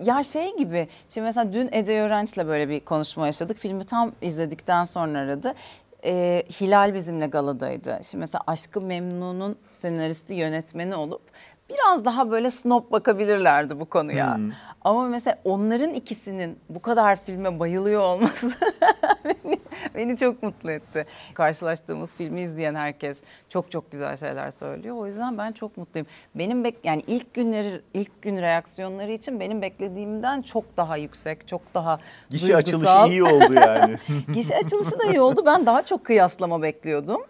ya 0.05 0.22
şey 0.22 0.57
gibi, 0.57 0.88
şimdi 1.11 1.24
mesela 1.24 1.53
dün 1.53 1.68
Ece 1.72 2.00
Öğrenç'le 2.00 2.37
böyle 2.37 2.68
bir 2.68 2.81
konuşma 2.81 3.27
yaşadık. 3.27 3.57
Filmi 3.57 3.85
tam 3.85 4.12
izledikten 4.22 4.85
sonra 4.85 5.18
aradı. 5.18 5.55
Ee, 6.05 6.42
Hilal 6.61 6.94
bizimle 6.94 7.27
galadaydı. 7.27 8.00
Şimdi 8.03 8.20
mesela 8.20 8.42
Aşkı 8.46 8.81
Memnun'un 8.81 9.57
senaristi, 9.70 10.35
yönetmeni 10.35 10.96
olup 10.96 11.22
biraz 11.75 12.05
daha 12.05 12.31
böyle 12.31 12.51
snob 12.51 12.93
bakabilirlerdi 12.93 13.81
bu 13.81 13.85
konuya. 13.85 14.37
Hmm. 14.37 14.51
Ama 14.85 15.09
mesela 15.09 15.39
onların 15.45 15.95
ikisinin 15.95 16.59
bu 16.69 16.83
kadar 16.83 17.17
filme 17.17 17.59
bayılıyor 17.61 18.03
olması 18.03 18.51
beni, 19.25 19.59
beni 19.95 20.17
çok 20.17 20.43
mutlu 20.43 20.71
etti. 20.71 21.07
Karşılaştığımız 21.35 22.15
filmi 22.15 22.41
izleyen 22.41 22.75
herkes 22.75 23.19
çok 23.49 23.71
çok 23.71 23.91
güzel 23.93 24.17
şeyler 24.17 24.51
söylüyor. 24.51 24.97
O 24.97 25.07
yüzden 25.07 25.39
ben 25.39 25.53
çok 25.53 25.77
mutluyum. 25.77 26.07
Benim 26.35 26.65
bek 26.65 26.77
yani 26.85 27.05
ilk 27.07 27.35
günleri 27.35 27.81
ilk 27.95 28.23
gün 28.23 28.37
reaksiyonları 28.37 29.13
için 29.13 29.41
benim 29.41 29.63
beklediğimden 29.63 30.43
çok 30.43 30.77
daha 30.77 30.97
yüksek, 30.97 31.49
çok 31.49 31.75
daha 31.75 31.99
Gişe 32.31 32.47
duygusal. 32.47 32.59
açılışı 32.59 33.13
iyi 33.13 33.25
oldu 33.25 33.55
yani. 33.55 33.97
Gişe 34.35 34.57
açılışı 34.57 34.99
da 34.99 35.05
iyi 35.05 35.21
oldu. 35.21 35.43
Ben 35.47 35.67
daha 35.67 35.83
çok 35.83 36.05
kıyaslama 36.05 36.63
bekliyordum. 36.63 37.21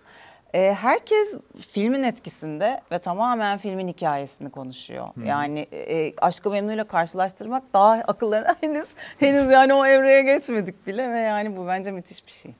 Ee, 0.55 0.75
herkes 0.81 1.35
filmin 1.69 2.03
etkisinde 2.03 2.81
ve 2.93 2.99
tamamen 2.99 3.59
filmin 3.59 3.89
hikayesini 3.89 4.51
konuşuyor. 4.51 5.09
Yani 5.27 5.67
e, 5.73 6.13
Aşkı 6.17 6.51
Memnu'yla 6.51 6.85
karşılaştırmak 6.85 7.63
daha 7.73 7.93
akıllarına 7.93 8.57
henüz 8.61 8.89
henüz 9.19 9.51
yani 9.51 9.75
o 9.75 9.87
evreye 9.87 10.23
geçmedik 10.23 10.87
bile 10.87 11.11
ve 11.11 11.19
yani 11.19 11.57
bu 11.57 11.67
bence 11.67 11.91
müthiş 11.91 12.27
bir 12.27 12.33
şey. 12.33 12.53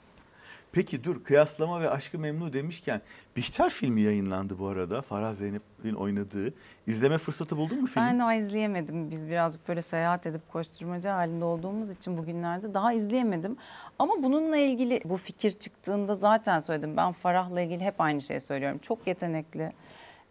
Peki 0.75 1.05
dur 1.05 1.25
kıyaslama 1.25 1.81
ve 1.81 1.91
aşkı 1.91 2.19
memnu 2.19 2.53
demişken 2.53 3.01
Bihter 3.37 3.71
filmi 3.71 4.01
yayınlandı 4.01 4.59
bu 4.59 4.69
arada. 4.69 5.03
Farah 5.03 5.33
Zeynep'in 5.33 5.95
oynadığı. 5.95 6.55
İzleme 6.87 7.19
fırsatı 7.19 7.57
buldun 7.57 7.81
mu 7.81 7.87
filmi? 7.87 8.07
Ben 8.07 8.19
daha 8.19 8.35
izleyemedim. 8.35 9.11
Biz 9.11 9.29
birazcık 9.29 9.69
böyle 9.69 9.83
seyahat 9.83 10.27
edip 10.27 10.53
koşturmaca 10.53 11.15
halinde 11.15 11.45
olduğumuz 11.45 11.93
için 11.93 12.19
bugünlerde 12.19 12.75
daha 12.75 12.93
izleyemedim. 12.93 13.57
Ama 13.99 14.23
bununla 14.23 14.57
ilgili 14.57 15.01
bu 15.05 15.17
fikir 15.17 15.51
çıktığında 15.51 16.15
zaten 16.15 16.61
söyledim. 16.61 16.97
Ben 16.97 17.13
Farah'la 17.13 17.61
ilgili 17.61 17.85
hep 17.85 18.01
aynı 18.01 18.21
şeyi 18.23 18.41
söylüyorum. 18.41 18.79
Çok 18.79 19.07
yetenekli. 19.07 19.73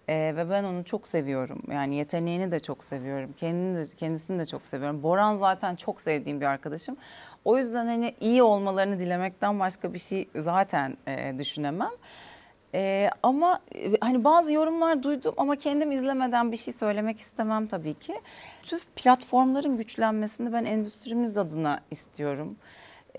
Ee, 0.09 0.33
ve 0.35 0.49
ben 0.49 0.63
onu 0.63 0.83
çok 0.83 1.07
seviyorum. 1.07 1.61
Yani 1.71 1.95
yeteneğini 1.95 2.51
de 2.51 2.59
çok 2.59 2.83
seviyorum. 2.83 3.29
Kendini 3.37 3.77
de, 3.77 3.95
kendisini 3.97 4.39
de 4.39 4.45
çok 4.45 4.65
seviyorum. 4.65 5.03
Boran 5.03 5.33
zaten 5.33 5.75
çok 5.75 6.01
sevdiğim 6.01 6.41
bir 6.41 6.45
arkadaşım. 6.45 6.97
O 7.45 7.57
yüzden 7.57 7.85
hani 7.85 8.15
iyi 8.19 8.43
olmalarını 8.43 8.99
dilemekten 8.99 9.59
başka 9.59 9.93
bir 9.93 9.99
şey 9.99 10.29
zaten 10.35 10.97
e, 11.07 11.35
düşünemem. 11.37 11.91
Ee, 12.75 13.09
ama 13.23 13.59
e, 13.75 13.91
hani 14.01 14.23
bazı 14.23 14.53
yorumlar 14.53 15.03
duydum 15.03 15.33
ama 15.37 15.55
kendim 15.55 15.91
izlemeden 15.91 16.51
bir 16.51 16.57
şey 16.57 16.73
söylemek 16.73 17.19
istemem 17.19 17.67
tabii 17.67 17.93
ki. 17.93 18.21
Tüm 18.63 18.79
platformların 18.95 19.77
güçlenmesini 19.77 20.53
ben 20.53 20.65
endüstrimiz 20.65 21.37
adına 21.37 21.79
istiyorum. 21.91 22.55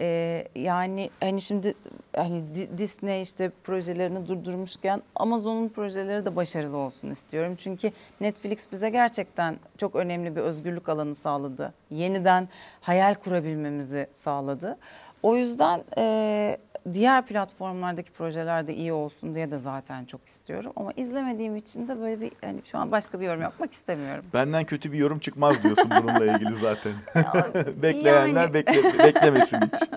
Ee, 0.01 0.49
yani 0.55 1.11
hani 1.21 1.41
şimdi 1.41 1.75
hani 2.17 2.55
Di- 2.55 2.79
Disney 2.79 3.23
işte 3.23 3.51
projelerini 3.65 4.29
durdurmuşken 4.29 5.03
Amazon'un 5.15 5.69
projeleri 5.69 6.25
de 6.25 6.37
başarılı 6.37 6.77
olsun 6.77 7.11
istiyorum. 7.11 7.55
Çünkü 7.59 7.93
Netflix 8.21 8.73
bize 8.73 8.91
gerçekten 8.91 9.57
çok 9.79 9.95
önemli 9.97 10.37
bir 10.37 10.41
özgürlük 10.41 10.89
alanı 10.89 11.15
sağladı. 11.15 11.75
Yeniden 11.91 12.49
hayal 12.81 13.15
kurabilmemizi 13.15 14.07
sağladı. 14.15 14.79
O 15.23 15.37
yüzden 15.37 15.85
e, 15.99 16.57
diğer 16.93 17.27
platformlardaki 17.27 18.11
projeler 18.13 18.67
de 18.67 18.75
iyi 18.75 18.93
olsun 18.93 19.35
diye 19.35 19.51
de 19.51 19.59
zaten 19.59 20.05
çok 20.05 20.27
istiyorum. 20.29 20.73
Ama 20.77 20.93
izlemediğim 20.93 21.57
için 21.57 21.89
de 21.89 22.01
böyle 22.01 22.21
bir 22.21 22.33
hani 22.45 22.61
şu 22.65 22.79
an 22.79 22.93
başka 22.93 23.21
bir 23.21 23.27
yorum 23.27 23.43
yapmak 23.43 23.73
istemiyorum. 23.73 24.25
Benden 24.35 24.65
kötü 24.65 24.93
bir 24.93 24.99
yorum 24.99 25.19
çıkmaz 25.19 25.63
diyorsun 25.63 25.91
bununla 26.03 26.25
ilgili 26.37 26.55
zaten. 26.57 26.93
Bekleyenler 27.83 28.43
yani- 28.43 28.55
bekle, 28.55 28.99
beklemesin 28.99 29.61
hiç. 29.61 29.89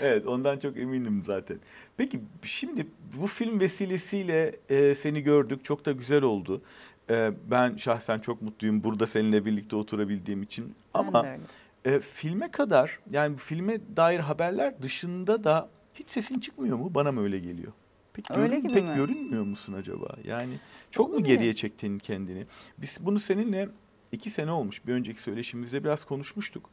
Evet 0.00 0.26
ondan 0.26 0.58
çok 0.58 0.76
eminim 0.76 1.22
zaten. 1.26 1.56
Peki 1.96 2.20
şimdi 2.42 2.86
bu 3.22 3.26
film 3.26 3.60
vesilesiyle 3.60 4.56
e, 4.68 4.94
seni 4.94 5.20
gördük. 5.22 5.64
Çok 5.64 5.86
da 5.86 5.92
güzel 5.92 6.22
oldu. 6.22 6.62
E, 7.10 7.30
ben 7.50 7.76
şahsen 7.76 8.18
çok 8.18 8.42
mutluyum 8.42 8.84
burada 8.84 9.06
seninle 9.06 9.44
birlikte 9.44 9.76
oturabildiğim 9.76 10.42
için. 10.42 10.74
Ama 10.94 11.24
Ben 11.24 11.24
de 11.24 11.38
öyle. 11.86 11.96
e, 11.96 12.00
filme 12.00 12.50
kadar 12.50 12.98
yani 13.10 13.36
filme 13.36 13.78
dair 13.96 14.18
haberler 14.20 14.82
dışında 14.82 15.44
da 15.44 15.68
hiç 15.94 16.10
sesin 16.10 16.40
çıkmıyor 16.40 16.76
mu? 16.78 16.94
Bana 16.94 17.12
mı 17.12 17.22
öyle 17.22 17.38
geliyor? 17.38 17.72
Pek, 18.12 18.30
Öyle 18.30 18.46
görün- 18.48 18.60
gibi 18.68 18.72
pek 18.74 18.84
mi? 18.88 18.94
görünmüyor 18.96 19.44
musun 19.44 19.72
acaba? 19.72 20.16
Yani 20.24 20.58
çok 20.90 21.08
mu 21.08 21.14
Olabilir. 21.14 21.34
geriye 21.34 21.54
çektin 21.54 21.98
kendini? 21.98 22.46
Biz 22.78 22.98
bunu 23.00 23.20
seninle 23.20 23.68
iki 24.12 24.30
sene 24.30 24.50
olmuş 24.50 24.86
bir 24.86 24.92
önceki 24.92 25.22
söyleşimizde 25.22 25.84
biraz 25.84 26.04
konuşmuştuk. 26.04 26.70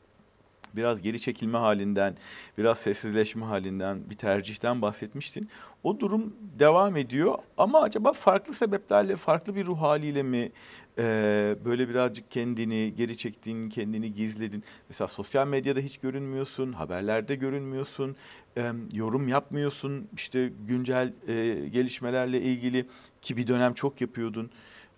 Biraz 0.75 1.01
geri 1.01 1.21
çekilme 1.21 1.58
halinden, 1.58 2.15
biraz 2.58 2.77
sessizleşme 2.77 3.45
halinden, 3.45 4.10
bir 4.10 4.15
tercihten 4.15 4.82
bahsetmiştin. 4.82 5.49
O 5.84 5.99
durum 5.99 6.34
devam 6.60 6.97
ediyor 6.97 7.38
ama 7.58 7.82
acaba 7.82 8.13
farklı 8.13 8.53
sebeplerle, 8.53 9.15
farklı 9.15 9.55
bir 9.55 9.65
ruh 9.65 9.82
haliyle 9.82 10.23
mi 10.23 10.51
e, 10.97 11.55
böyle 11.65 11.89
birazcık 11.89 12.32
kendini 12.32 12.93
geri 12.97 13.17
çektin, 13.17 13.69
kendini 13.69 14.13
gizledin? 14.13 14.63
Mesela 14.89 15.08
sosyal 15.08 15.47
medyada 15.47 15.79
hiç 15.79 15.97
görünmüyorsun, 15.97 16.73
haberlerde 16.73 17.36
görünmüyorsun, 17.36 18.15
e, 18.58 18.71
yorum 18.93 19.27
yapmıyorsun. 19.27 20.08
İşte 20.15 20.51
güncel 20.67 21.13
e, 21.27 21.34
gelişmelerle 21.67 22.41
ilgili 22.41 22.86
ki 23.21 23.38
bir 23.38 23.47
dönem 23.47 23.73
çok 23.73 24.01
yapıyordun. 24.01 24.49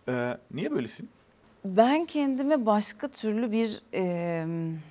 E, 0.07 0.37
niye 0.51 0.71
böylesin? 0.71 1.09
Ben 1.65 2.05
kendime 2.05 2.65
başka 2.65 3.07
türlü 3.07 3.51
bir 3.51 3.81
e, 3.93 4.45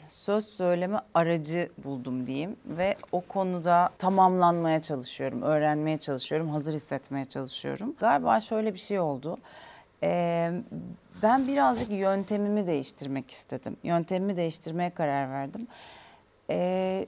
söz 0.06 0.46
söyleme 0.46 1.00
aracı 1.14 1.68
buldum 1.85 2.26
diyeyim 2.26 2.56
ve 2.66 2.96
o 3.12 3.20
konuda 3.20 3.90
tamamlanmaya 3.98 4.80
çalışıyorum, 4.83 5.42
öğrenmeye 5.42 5.96
çalışıyorum, 5.96 6.48
hazır 6.48 6.74
hissetmeye 6.74 7.24
çalışıyorum. 7.24 7.94
Galiba 8.00 8.40
şöyle 8.40 8.74
bir 8.74 8.78
şey 8.78 9.00
oldu. 9.00 9.38
E, 10.02 10.52
ben 11.22 11.48
birazcık 11.48 11.92
yöntemimi 11.92 12.66
değiştirmek 12.66 13.30
istedim. 13.30 13.76
Yöntemimi 13.83 14.37
değiştirmeye 14.37 14.90
karar 14.90 15.30
verdim. 15.30 15.66
E, 16.50 17.06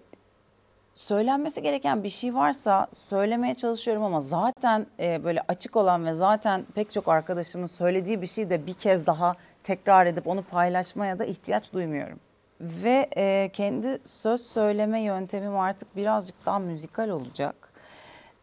söylenmesi 0.94 1.62
gereken 1.62 2.04
bir 2.04 2.08
şey 2.08 2.34
varsa 2.34 2.86
söylemeye 2.92 3.54
çalışıyorum 3.54 4.04
ama 4.04 4.20
zaten 4.20 4.86
e, 5.00 5.24
böyle 5.24 5.42
açık 5.48 5.76
olan 5.76 6.06
ve 6.06 6.14
zaten 6.14 6.64
pek 6.74 6.90
çok 6.90 7.08
arkadaşımın 7.08 7.66
söylediği 7.66 8.22
bir 8.22 8.26
şeyi 8.26 8.50
de 8.50 8.66
bir 8.66 8.74
kez 8.74 9.06
daha 9.06 9.36
tekrar 9.64 10.06
edip 10.06 10.26
onu 10.26 10.42
paylaşmaya 10.42 11.18
da 11.18 11.24
ihtiyaç 11.24 11.72
duymuyorum. 11.72 12.20
Ve 12.60 13.08
e, 13.16 13.50
kendi 13.52 13.98
söz 14.04 14.40
söyleme 14.40 15.00
yöntemim 15.00 15.56
artık 15.56 15.96
birazcık 15.96 16.46
daha 16.46 16.58
müzikal 16.58 17.08
olacak. 17.08 17.54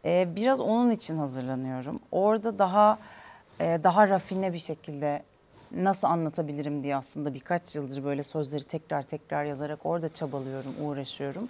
E, 0.06 0.36
biraz 0.36 0.60
onun 0.60 0.92
için 0.92 1.18
hazırlanıyorum. 1.18 2.00
Orada 2.12 2.60
daha 2.60 3.00
e, 3.60 3.80
daha 3.84 4.08
rafine 4.08 4.54
bir 4.54 4.60
şekilde 4.60 5.24
nasıl 5.72 6.08
anlatabilirim 6.08 6.84
diye 6.84 6.96
aslında 6.96 7.34
birkaç 7.34 7.76
yıldır 7.76 8.04
böyle 8.04 8.24
sözleri 8.24 8.64
tekrar 8.64 9.02
tekrar 9.02 9.46
yazarak 9.46 9.86
orada 9.86 10.10
çabalıyorum, 10.10 10.74
uğraşıyorum. 10.82 11.48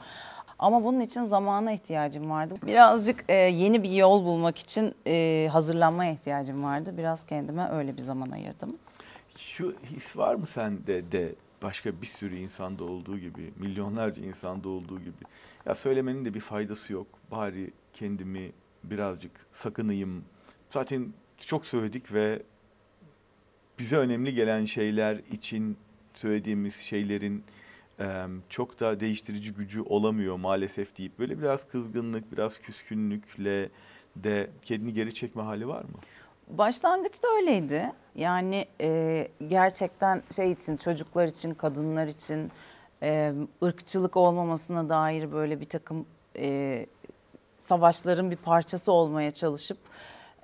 Ama 0.60 0.84
bunun 0.84 1.00
için 1.00 1.24
zamana 1.24 1.72
ihtiyacım 1.72 2.30
vardı. 2.30 2.56
Birazcık 2.66 3.26
e, 3.30 3.34
yeni 3.36 3.84
bir 3.84 3.92
yol 3.92 4.26
bulmak 4.26 4.58
için 4.58 4.96
e, 5.08 5.48
hazırlanmaya 5.52 6.12
ihtiyacım 6.12 6.64
vardı. 6.64 6.94
Biraz 6.98 7.26
kendime 7.26 7.70
öyle 7.72 7.98
bir 7.98 8.02
zaman 8.02 8.32
ayırdım. 8.32 8.78
Şu 9.40 9.76
his 9.84 10.18
var 10.18 10.36
mı 10.36 10.46
sende 10.46 11.12
de 11.12 11.36
başka 11.62 12.02
bir 12.02 12.08
sürü 12.08 12.36
insanda 12.36 12.84
olduğu 12.84 13.20
gibi, 13.20 13.54
milyonlarca 13.56 14.24
insanda 14.24 14.70
olduğu 14.70 15.00
gibi? 15.00 15.24
Ya 15.66 15.76
söylemenin 15.76 16.26
de 16.26 16.34
bir 16.34 16.40
faydası 16.40 16.94
yok. 16.94 17.08
Bari 17.32 17.72
kendimi 17.94 18.52
birazcık 18.84 19.32
sakınayım. 19.54 20.24
Zaten 20.70 21.14
çok 21.38 21.66
söyledik 21.66 22.14
ve 22.14 22.42
bize 23.80 23.98
önemli 23.98 24.34
gelen 24.34 24.66
şeyler 24.66 25.22
için 25.32 25.78
söylediğimiz 26.14 26.76
şeylerin 26.76 27.44
çok 28.50 28.80
da 28.80 29.00
değiştirici 29.00 29.54
gücü 29.54 29.82
olamıyor 29.82 30.36
maalesef 30.36 30.98
deyip 30.98 31.20
böyle 31.20 31.40
biraz 31.40 31.68
kızgınlık, 31.68 32.32
biraz 32.32 32.60
küskünlükle 32.62 33.70
de 34.16 34.50
kendini 34.62 34.94
geri 34.94 35.14
çekme 35.14 35.42
hali 35.42 35.68
var 35.68 35.82
mı? 35.82 36.00
Başlangıçta 36.50 37.28
öyleydi. 37.38 37.92
Yani 38.16 38.66
e, 38.82 39.28
gerçekten 39.48 40.24
şey 40.36 40.52
için, 40.52 40.78
çocuklar 40.78 41.26
için, 41.28 41.52
kadınlar 41.52 42.08
için 42.08 42.52
e, 43.04 43.34
ırkçılık 43.64 44.18
olmamasına 44.18 44.90
dair 44.90 45.32
böyle 45.32 45.60
bir 45.60 45.70
takım 45.70 46.06
e, 46.38 46.86
savaşların 47.58 48.32
bir 48.32 48.36
parçası 48.36 48.92
olmaya 48.92 49.32
çalışıp 49.32 49.78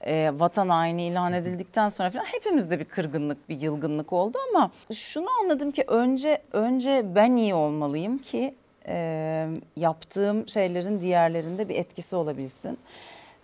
e, 0.05 0.31
vatan 0.33 0.69
haini 0.69 1.07
ilan 1.07 1.33
edildikten 1.33 1.89
sonra 1.89 2.09
falan 2.09 2.23
hepimizde 2.23 2.79
bir 2.79 2.85
kırgınlık, 2.85 3.49
bir 3.49 3.61
yılgınlık 3.61 4.13
oldu 4.13 4.37
ama 4.49 4.71
şunu 4.93 5.27
anladım 5.43 5.71
ki 5.71 5.83
önce 5.87 6.41
önce 6.51 7.15
ben 7.15 7.35
iyi 7.35 7.53
olmalıyım 7.53 8.17
ki 8.17 8.55
e, 8.87 9.47
yaptığım 9.77 10.49
şeylerin 10.49 11.01
diğerlerinde 11.01 11.69
bir 11.69 11.75
etkisi 11.75 12.15
olabilsin. 12.15 12.77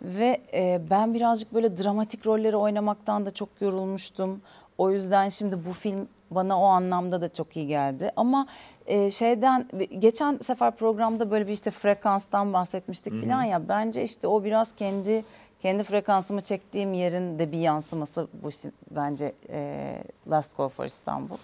Ve 0.01 0.41
e, 0.53 0.81
ben 0.89 1.13
birazcık 1.13 1.53
böyle 1.53 1.77
dramatik 1.77 2.27
rolleri 2.27 2.55
oynamaktan 2.55 3.25
da 3.25 3.31
çok 3.31 3.49
yorulmuştum. 3.61 4.41
O 4.77 4.91
yüzden 4.91 5.29
şimdi 5.29 5.65
bu 5.65 5.73
film 5.73 6.07
bana 6.31 6.59
o 6.61 6.63
anlamda 6.63 7.21
da 7.21 7.33
çok 7.33 7.57
iyi 7.57 7.67
geldi. 7.67 8.11
Ama 8.15 8.47
e, 8.87 9.11
şeyden 9.11 9.67
geçen 9.99 10.37
sefer 10.37 10.75
programda 10.75 11.31
böyle 11.31 11.47
bir 11.47 11.51
işte 11.53 11.71
frekanstan 11.71 12.53
bahsetmiştik 12.53 13.23
falan 13.23 13.43
ya. 13.43 13.67
Bence 13.69 14.03
işte 14.03 14.27
o 14.27 14.43
biraz 14.43 14.75
kendi 14.75 15.25
kendi 15.61 15.83
frekansımı 15.83 16.41
çektiğim 16.41 16.93
yerin 16.93 17.39
de 17.39 17.51
bir 17.51 17.57
yansıması 17.59 18.27
bu 18.43 18.49
bence 18.91 19.33
e, 19.49 20.03
Last 20.29 20.57
Call 20.57 20.69
for 20.69 20.85
İstanbul. 20.85 21.37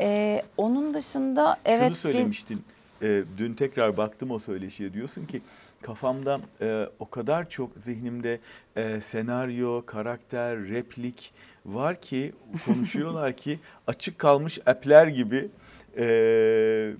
E, 0.00 0.42
onun 0.56 0.94
dışında 0.94 1.56
evet 1.64 1.86
Şunu 1.86 1.94
film- 1.96 2.12
söylemiştin. 2.12 2.64
e, 3.02 3.22
dün 3.38 3.54
tekrar 3.54 3.96
baktım 3.96 4.30
o 4.30 4.38
söyleşiye 4.38 4.92
diyorsun 4.92 5.26
ki 5.26 5.42
kafamda 5.84 6.38
e, 6.60 6.88
o 6.98 7.10
kadar 7.10 7.48
çok 7.48 7.70
zihnimde 7.84 8.40
e, 8.76 9.00
senaryo, 9.00 9.82
karakter, 9.86 10.56
replik 10.58 11.32
var 11.66 12.00
ki 12.00 12.32
konuşuyorlar 12.66 13.32
ki 13.32 13.58
açık 13.86 14.18
kalmış 14.18 14.58
app'ler 14.66 15.06
gibi 15.06 15.48
e, 15.96 16.04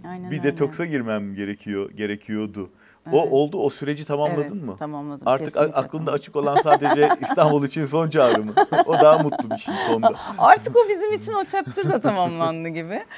Aynen 0.09 0.31
bir 0.31 0.39
öyle. 0.39 0.43
detoksa 0.43 0.85
girmem 0.85 1.35
gerekiyor 1.35 1.91
gerekiyordu. 1.91 2.71
O 3.13 3.21
Evet. 3.23 3.33
oldu. 3.33 3.59
O 3.59 3.71
süreci 3.71 4.05
tamamladın 4.05 4.41
Evet, 4.43 4.65
mı? 4.65 4.77
Tamamladım. 4.77 5.29
Artık 5.29 5.47
kesinlikle 5.55 5.75
aklında 5.75 6.13
açık 6.13 6.37
olan 6.37 6.57
sadece 6.57 7.09
İstanbul 7.21 7.65
için 7.65 7.85
son 7.85 8.11
çağrı 8.11 8.45
mı? 8.45 8.53
o 8.87 8.93
daha 8.93 9.19
mutlu 9.19 9.51
bir 9.51 9.57
şey 9.57 9.75
sonda. 9.89 10.13
Artık 10.39 10.77
o 10.77 10.89
bizim 10.89 11.13
için 11.13 11.33
o 11.33 11.45
chapter 11.45 11.85
da 11.85 12.01
tamamlandı 12.01 12.69
gibi. 12.69 13.05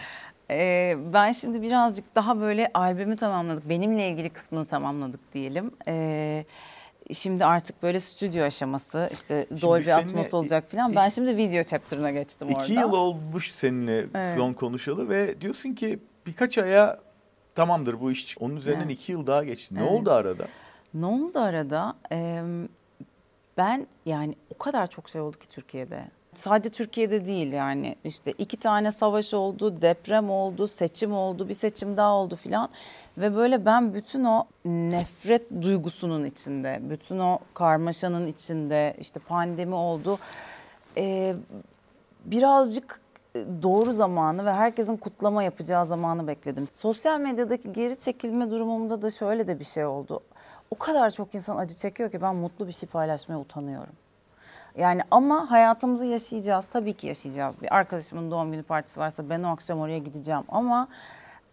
Ee, 0.50 0.96
ben 1.12 1.32
şimdi 1.32 1.62
birazcık 1.62 2.14
daha 2.14 2.40
böyle 2.40 2.70
albümü 2.74 3.16
tamamladık. 3.16 3.68
Benimle 3.68 4.08
ilgili 4.08 4.30
kısmını 4.30 4.66
tamamladık 4.66 5.32
diyelim. 5.32 5.70
Ee, 5.88 6.44
şimdi 7.12 7.44
artık 7.44 7.82
böyle 7.82 8.00
stüdyo 8.00 8.44
aşaması 8.44 9.08
işte 9.12 9.46
Dolby 9.62 9.82
seninle 9.84 9.94
Atmos 9.94 10.34
olacak 10.34 10.70
falan. 10.70 10.94
Ben 10.94 11.08
şimdi 11.08 11.36
video 11.36 11.62
chapter'ına 11.62 12.10
geçtim 12.10 12.48
orada. 12.48 12.62
İki 12.64 12.72
yıl 12.72 12.92
olmuş 12.92 13.50
seninle 13.52 14.06
Evet. 14.14 14.36
son 14.36 14.52
konuşalı 14.52 15.08
ve 15.08 15.40
diyorsun 15.40 15.72
ki 15.72 15.98
birkaç 16.26 16.58
aya 16.58 17.00
tamamdır 17.54 18.00
bu 18.00 18.10
iş. 18.10 18.38
Onun 18.40 18.56
üzerinden 18.56 18.84
Evet. 18.84 18.92
iki 19.00 19.12
yıl 19.12 19.26
daha 19.26 19.44
geçti. 19.44 19.74
Ne 19.74 19.80
Evet. 19.80 19.90
oldu 19.92 20.10
arada? 20.12 20.44
Ne 20.94 21.06
oldu 21.06 21.38
arada? 21.38 21.94
Ee, 22.12 22.42
ben 23.56 23.86
yani 24.06 24.34
o 24.54 24.58
kadar 24.58 24.86
çok 24.86 25.08
şey 25.08 25.20
oldu 25.20 25.38
ki 25.38 25.48
Türkiye'de. 25.48 26.04
Sadece 26.36 26.70
Türkiye'de 26.70 27.26
değil 27.26 27.52
yani 27.52 27.96
işte 28.04 28.32
iki 28.32 28.56
tane 28.56 28.92
savaş 28.92 29.34
oldu, 29.34 29.82
deprem 29.82 30.30
oldu, 30.30 30.66
seçim 30.66 31.12
oldu, 31.12 31.48
bir 31.48 31.54
seçim 31.54 31.96
daha 31.96 32.14
oldu 32.14 32.36
filan. 32.36 32.68
Ve 33.18 33.36
böyle 33.36 33.64
ben 33.64 33.94
bütün 33.94 34.24
o 34.24 34.46
nefret 34.64 35.62
duygusunun 35.62 36.24
içinde, 36.24 36.80
bütün 36.82 37.18
o 37.18 37.38
karmaşanın 37.54 38.26
içinde 38.26 38.96
işte 39.00 39.20
pandemi 39.20 39.74
oldu. 39.74 40.18
Ee, 40.96 41.34
birazcık 42.24 43.00
e, 43.36 43.44
doğru 43.62 43.92
zamanı 43.92 44.44
ve 44.44 44.52
herkesin 44.52 44.96
kutlama 44.96 45.42
yapacağı 45.42 45.86
zamanı 45.86 46.26
bekledim. 46.26 46.68
Sosyal 46.72 47.20
medyadaki 47.20 47.72
geri 47.72 47.96
çekilme 47.96 48.50
durumumda 48.50 49.02
da 49.02 49.10
şöyle 49.10 49.46
de 49.46 49.58
bir 49.58 49.64
şey 49.64 49.84
oldu. 49.84 50.20
O 50.70 50.78
kadar 50.78 51.10
çok 51.10 51.34
insan 51.34 51.56
acı 51.56 51.76
çekiyor 51.76 52.10
ki 52.10 52.22
ben 52.22 52.36
mutlu 52.36 52.66
bir 52.66 52.72
şey 52.72 52.88
paylaşmaya 52.88 53.40
utanıyorum. 53.40 53.92
Yani 54.76 55.02
ama 55.10 55.50
hayatımızı 55.50 56.06
yaşayacağız. 56.06 56.66
Tabii 56.66 56.92
ki 56.92 57.06
yaşayacağız. 57.06 57.62
Bir 57.62 57.74
arkadaşımın 57.74 58.30
doğum 58.30 58.52
günü 58.52 58.62
partisi 58.62 59.00
varsa 59.00 59.30
ben 59.30 59.42
o 59.42 59.48
akşam 59.48 59.80
oraya 59.80 59.98
gideceğim. 59.98 60.42
Ama 60.48 60.88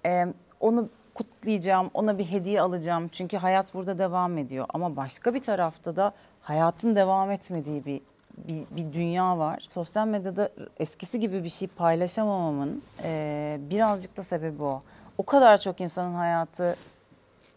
e, 0.06 0.26
onu 0.60 0.90
kutlayacağım, 1.14 1.90
ona 1.94 2.18
bir 2.18 2.26
hediye 2.26 2.62
alacağım. 2.62 3.08
Çünkü 3.08 3.38
hayat 3.38 3.74
burada 3.74 3.98
devam 3.98 4.38
ediyor. 4.38 4.66
Ama 4.74 4.96
başka 4.96 5.34
bir 5.34 5.42
tarafta 5.42 5.96
da 5.96 6.14
hayatın 6.42 6.96
devam 6.96 7.32
etmediği 7.32 7.86
bir 7.86 8.02
bir, 8.38 8.64
bir 8.72 8.94
dünya 8.94 9.38
var. 9.38 9.68
Sosyal 9.70 10.08
medyada 10.08 10.50
eskisi 10.78 11.20
gibi 11.20 11.44
bir 11.44 11.50
şey 11.50 11.68
paylaşamamamın 11.68 12.84
e, 13.04 13.58
birazcık 13.70 14.18
da 14.18 14.24
sebebi 14.24 14.64
o. 14.64 14.82
O 15.18 15.24
kadar 15.24 15.58
çok 15.58 15.82
insanın 15.82 16.16
hayatı 16.16 16.76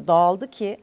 dağıldı 0.06 0.50
ki 0.50 0.78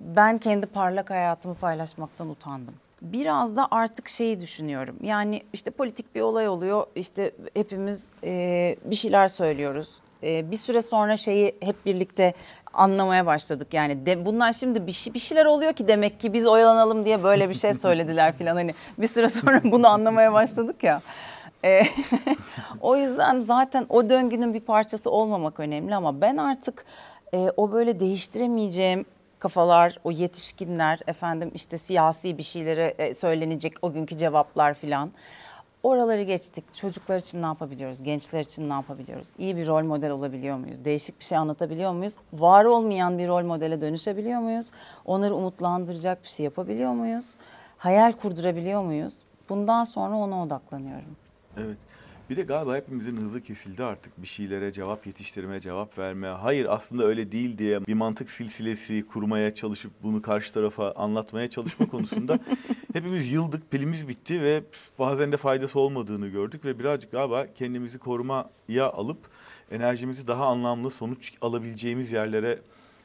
ben 0.00 0.38
kendi 0.38 0.66
parlak 0.66 1.10
hayatımı 1.10 1.54
paylaşmaktan 1.54 2.28
utandım. 2.28 2.74
Biraz 3.02 3.56
da 3.56 3.68
artık 3.70 4.08
şeyi 4.08 4.40
düşünüyorum. 4.40 4.96
Yani 5.02 5.42
işte 5.52 5.70
politik 5.70 6.14
bir 6.14 6.20
olay 6.20 6.48
oluyor. 6.48 6.86
İşte 6.94 7.30
hepimiz 7.54 8.10
e, 8.24 8.76
bir 8.84 8.94
şeyler 8.94 9.28
söylüyoruz. 9.28 9.98
E, 10.22 10.50
bir 10.50 10.56
süre 10.56 10.82
sonra 10.82 11.16
şeyi 11.16 11.56
hep 11.60 11.86
birlikte 11.86 12.34
anlamaya 12.72 13.26
başladık. 13.26 13.74
Yani 13.74 14.06
de, 14.06 14.26
bunlar 14.26 14.52
şimdi 14.52 14.86
bir, 14.86 15.10
bir 15.14 15.18
şeyler 15.18 15.44
oluyor 15.44 15.72
ki 15.72 15.88
demek 15.88 16.20
ki 16.20 16.32
biz 16.32 16.46
oyalanalım 16.46 17.04
diye 17.04 17.22
böyle 17.22 17.48
bir 17.48 17.54
şey 17.54 17.74
söylediler 17.74 18.32
falan. 18.32 18.56
Hani 18.56 18.74
bir 18.98 19.08
süre 19.08 19.28
sonra 19.28 19.60
bunu 19.64 19.88
anlamaya 19.88 20.32
başladık 20.32 20.84
ya. 20.84 21.02
E, 21.64 21.82
o 22.80 22.96
yüzden 22.96 23.40
zaten 23.40 23.86
o 23.88 24.10
döngünün 24.10 24.54
bir 24.54 24.60
parçası 24.60 25.10
olmamak 25.10 25.60
önemli 25.60 25.94
ama 25.94 26.20
ben 26.20 26.36
artık 26.36 26.84
e, 27.34 27.50
o 27.56 27.72
böyle 27.72 28.00
değiştiremeyeceğim 28.00 29.04
kafalar, 29.40 29.98
o 30.04 30.10
yetişkinler, 30.10 31.00
efendim 31.06 31.50
işte 31.54 31.78
siyasi 31.78 32.38
bir 32.38 32.42
şeylere 32.42 32.94
e, 32.98 33.14
söylenecek 33.14 33.74
o 33.82 33.92
günkü 33.92 34.18
cevaplar 34.18 34.74
filan. 34.74 35.12
Oraları 35.82 36.22
geçtik. 36.22 36.74
Çocuklar 36.74 37.18
için 37.18 37.42
ne 37.42 37.46
yapabiliyoruz? 37.46 38.02
Gençler 38.02 38.40
için 38.40 38.68
ne 38.68 38.72
yapabiliyoruz? 38.72 39.28
İyi 39.38 39.56
bir 39.56 39.66
rol 39.66 39.84
model 39.84 40.10
olabiliyor 40.10 40.56
muyuz? 40.56 40.84
Değişik 40.84 41.20
bir 41.20 41.24
şey 41.24 41.38
anlatabiliyor 41.38 41.92
muyuz? 41.92 42.14
Var 42.32 42.64
olmayan 42.64 43.18
bir 43.18 43.28
rol 43.28 43.44
modele 43.44 43.80
dönüşebiliyor 43.80 44.40
muyuz? 44.40 44.70
Onları 45.04 45.34
umutlandıracak 45.34 46.22
bir 46.22 46.28
şey 46.28 46.44
yapabiliyor 46.44 46.92
muyuz? 46.92 47.34
Hayal 47.78 48.12
kurdurabiliyor 48.12 48.82
muyuz? 48.82 49.14
Bundan 49.48 49.84
sonra 49.84 50.16
ona 50.16 50.42
odaklanıyorum. 50.42 51.16
Evet. 51.56 51.78
Bir 52.30 52.36
de 52.36 52.42
galiba 52.42 52.76
hepimizin 52.76 53.16
hızı 53.16 53.42
kesildi 53.42 53.84
artık 53.84 54.22
bir 54.22 54.26
şeylere 54.26 54.72
cevap 54.72 55.06
yetiştirme, 55.06 55.60
cevap 55.60 55.98
verme. 55.98 56.26
Hayır 56.26 56.66
aslında 56.70 57.04
öyle 57.04 57.32
değil 57.32 57.58
diye 57.58 57.86
bir 57.86 57.94
mantık 57.94 58.30
silsilesi 58.30 59.06
kurmaya 59.06 59.54
çalışıp 59.54 59.92
bunu 60.02 60.22
karşı 60.22 60.52
tarafa 60.52 60.92
anlatmaya 60.92 61.50
çalışma 61.50 61.86
konusunda 61.88 62.38
hepimiz 62.92 63.32
yıldık, 63.32 63.70
pilimiz 63.70 64.08
bitti 64.08 64.42
ve 64.42 64.62
bazen 64.98 65.32
de 65.32 65.36
faydası 65.36 65.80
olmadığını 65.80 66.28
gördük 66.28 66.64
ve 66.64 66.78
birazcık 66.78 67.12
galiba 67.12 67.46
kendimizi 67.54 67.98
korumaya 67.98 68.90
alıp 68.92 69.18
enerjimizi 69.70 70.26
daha 70.26 70.46
anlamlı 70.46 70.90
sonuç 70.90 71.32
alabileceğimiz 71.40 72.12
yerlere 72.12 72.58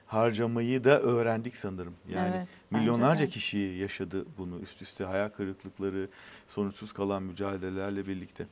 harcamayı 0.07 0.83
da 0.83 1.01
öğrendik 1.01 1.57
sanırım. 1.57 1.93
Yani 2.09 2.35
Evet, 2.37 2.47
milyonlarca 2.71 3.27
kişi 3.27 3.57
yaşadı 3.57 4.25
bunu 4.37 4.59
üst 4.59 4.81
üste 4.81 5.03
hayal 5.03 5.29
kırıklıkları, 5.29 6.09
sonuçsuz 6.47 6.91
kalan 6.93 7.23
mücadelelerle 7.23 8.07
birlikte. 8.07 8.47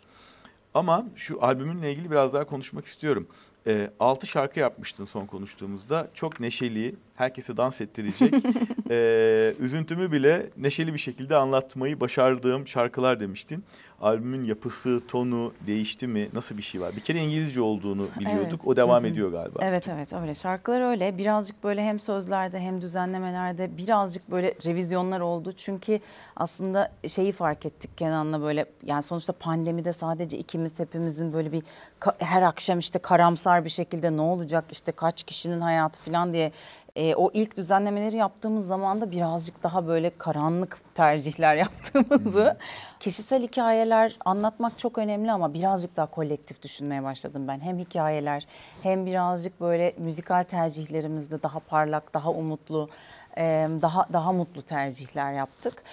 Ama 0.74 1.06
şu 1.16 1.44
albümünle 1.44 1.92
ilgili 1.92 2.12
biraz 2.12 2.34
daha 2.34 2.44
konuşmak 2.44 2.86
istiyorum. 2.86 3.28
E, 3.68 3.92
6 4.00 4.28
şarkı 4.28 4.60
yapmıştın 4.60 5.06
son 5.06 5.26
konuştuğumuzda. 5.26 6.08
Çok 6.14 6.40
neşeli, 6.40 6.96
herkese 7.16 7.58
dans 7.58 7.82
ettirecek. 7.82 8.34
e, 8.90 9.54
üzüntümü 9.60 10.12
bile 10.12 10.50
neşeli 10.58 10.94
bir 10.94 11.00
şekilde 11.00 11.36
anlatmayı 11.36 12.00
başardığım 12.00 12.68
şarkılar 12.68 13.20
demiştin. 13.20 13.64
Albümün 14.02 14.46
yapısı, 14.46 15.02
tonu 15.08 15.54
değişti 15.68 16.08
mi? 16.08 16.30
Nasıl 16.34 16.58
bir 16.58 16.62
şey 16.62 16.82
var? 16.82 16.96
Bir 16.96 17.02
kere 17.02 17.18
İngilizce 17.20 17.62
olduğunu 17.62 18.08
biliyorduk. 18.20 18.60
Evet. 18.60 18.68
O 18.68 18.76
devam 18.76 19.06
ediyor 19.06 19.32
galiba. 19.32 19.60
Evet 19.62 19.88
evet 19.88 20.14
öyle. 20.14 20.36
Şarkılar 20.36 20.92
öyle. 20.92 21.18
Birazcık 21.18 21.64
böyle 21.64 21.84
hem 21.84 22.00
sözlerde 22.00 22.60
hem 22.60 22.82
düzenlemelerde 22.82 23.78
birazcık 23.78 24.32
böyle 24.32 24.54
revizyonlar 24.66 25.20
oldu. 25.20 25.52
Çünkü 25.58 26.00
aslında 26.36 26.92
şeyi 27.08 27.32
fark 27.32 27.66
ettik 27.66 27.98
Kenan'la 27.98 28.42
böyle 28.42 28.66
yani 28.86 29.04
sonuçta 29.04 29.34
pandemide 29.34 29.94
sadece 29.94 30.38
ikimiz 30.38 30.80
hepimizin 30.80 31.34
böyle 31.34 31.52
bir 31.52 31.64
her 32.18 32.42
akşam 32.42 32.80
işte 32.80 33.00
karamsar 33.00 33.66
bir 33.66 33.70
şekilde 33.70 34.18
ne 34.18 34.22
olacak 34.22 34.66
işte 34.72 34.92
kaç 34.92 35.24
kişinin 35.24 35.62
hayatı 35.62 36.02
falan 36.02 36.34
diye 36.34 36.52
e, 36.96 37.16
o 37.16 37.32
ilk 37.34 37.58
düzenlemeleri 37.58 38.18
yaptığımız 38.18 38.68
zaman 38.68 39.02
da 39.02 39.12
birazcık 39.12 39.64
daha 39.64 39.88
böyle 39.88 40.12
karanlık 40.18 40.82
tercihler 40.96 41.56
yaptığımızı 41.66 42.58
kişisel 43.00 43.44
hikayeler 43.44 44.18
anlatmak 44.26 44.80
çok 44.80 44.98
önemli 44.98 45.32
ama 45.32 45.54
birazcık 45.54 45.96
daha 45.96 46.06
kolektif 46.06 46.62
düşünmeye 46.62 47.04
başladım 47.04 47.48
ben. 47.48 47.60
Hem 47.60 47.80
hikayeler 47.80 48.48
hem 48.84 49.06
birazcık 49.06 49.62
böyle 49.62 49.94
müzikal 49.98 50.44
tercihlerimizde 50.44 51.44
daha 51.44 51.60
parlak, 51.60 52.14
daha 52.14 52.32
umutlu, 52.32 52.90
e, 53.38 53.70
daha 53.82 54.08
daha 54.14 54.32
mutlu 54.32 54.62
tercihler 54.62 55.34
yaptık. 55.34 55.84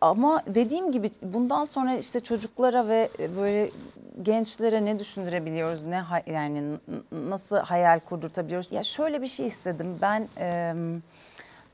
Ama 0.00 0.42
dediğim 0.46 0.92
gibi 0.92 1.10
bundan 1.22 1.64
sonra 1.64 1.96
işte 1.96 2.20
çocuklara 2.20 2.88
ve 2.88 3.08
böyle 3.36 3.70
gençlere 4.22 4.84
ne 4.84 4.98
düşündürebiliyoruz, 4.98 5.84
ne 5.84 6.02
yani 6.26 6.62
nasıl 7.12 7.56
hayal 7.56 8.00
kurdurtabiliyoruz? 8.00 8.72
Ya 8.72 8.82
şöyle 8.82 9.22
bir 9.22 9.26
şey 9.26 9.46
istedim. 9.46 9.98
Ben 10.02 10.28
e, 10.38 10.74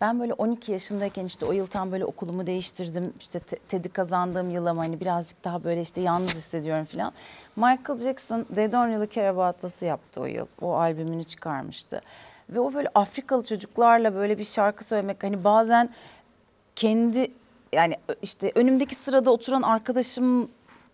ben 0.00 0.20
böyle 0.20 0.32
12 0.32 0.72
yaşındayken 0.72 1.24
işte 1.24 1.46
o 1.46 1.52
yıl 1.52 1.66
tam 1.66 1.92
böyle 1.92 2.04
okulumu 2.04 2.46
değiştirdim. 2.46 3.12
İşte 3.20 3.38
te- 3.38 3.56
TED'i 3.56 3.88
kazandığım 3.88 4.50
yıl 4.50 4.66
ama 4.66 4.82
hani 4.82 5.00
birazcık 5.00 5.44
daha 5.44 5.64
böyle 5.64 5.80
işte 5.80 6.00
yalnız 6.00 6.34
hissediyorum 6.34 6.84
falan. 6.84 7.12
Michael 7.56 7.98
Jackson 7.98 8.44
They 8.54 8.72
Don't 8.72 8.88
Really 8.88 9.08
Care 9.14 9.28
About 9.28 9.64
Us'ı 9.64 9.84
yaptı 9.84 10.20
o 10.20 10.26
yıl. 10.26 10.46
O 10.60 10.74
albümünü 10.74 11.24
çıkarmıştı. 11.24 12.00
Ve 12.50 12.60
o 12.60 12.74
böyle 12.74 12.88
Afrikalı 12.94 13.42
çocuklarla 13.42 14.14
böyle 14.14 14.38
bir 14.38 14.44
şarkı 14.44 14.84
söylemek 14.84 15.22
hani 15.22 15.44
bazen 15.44 15.90
kendi 16.76 17.30
yani 17.72 17.96
işte 18.22 18.52
önümdeki 18.54 18.94
sırada 18.94 19.30
oturan 19.30 19.62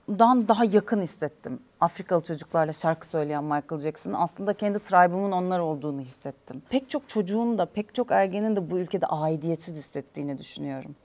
arkadaşımdan 0.08 0.48
daha 0.48 0.64
yakın 0.64 1.02
hissettim. 1.02 1.60
Afrikalı 1.80 2.22
çocuklarla 2.22 2.72
şarkı 2.72 3.06
söyleyen 3.06 3.44
Michael 3.44 3.80
Jackson'ın 3.80 4.14
aslında 4.14 4.54
kendi 4.54 4.78
tribe'ımın 4.78 5.32
onlar 5.32 5.58
olduğunu 5.58 6.00
hissettim. 6.00 6.62
Pek 6.70 6.90
çok 6.90 7.08
çocuğun 7.08 7.58
da 7.58 7.66
pek 7.66 7.94
çok 7.94 8.10
ergenin 8.10 8.56
de 8.56 8.70
bu 8.70 8.78
ülkede 8.78 9.06
aidiyetsiz 9.06 9.76
hissettiğini 9.76 10.38
düşünüyorum. 10.38 10.96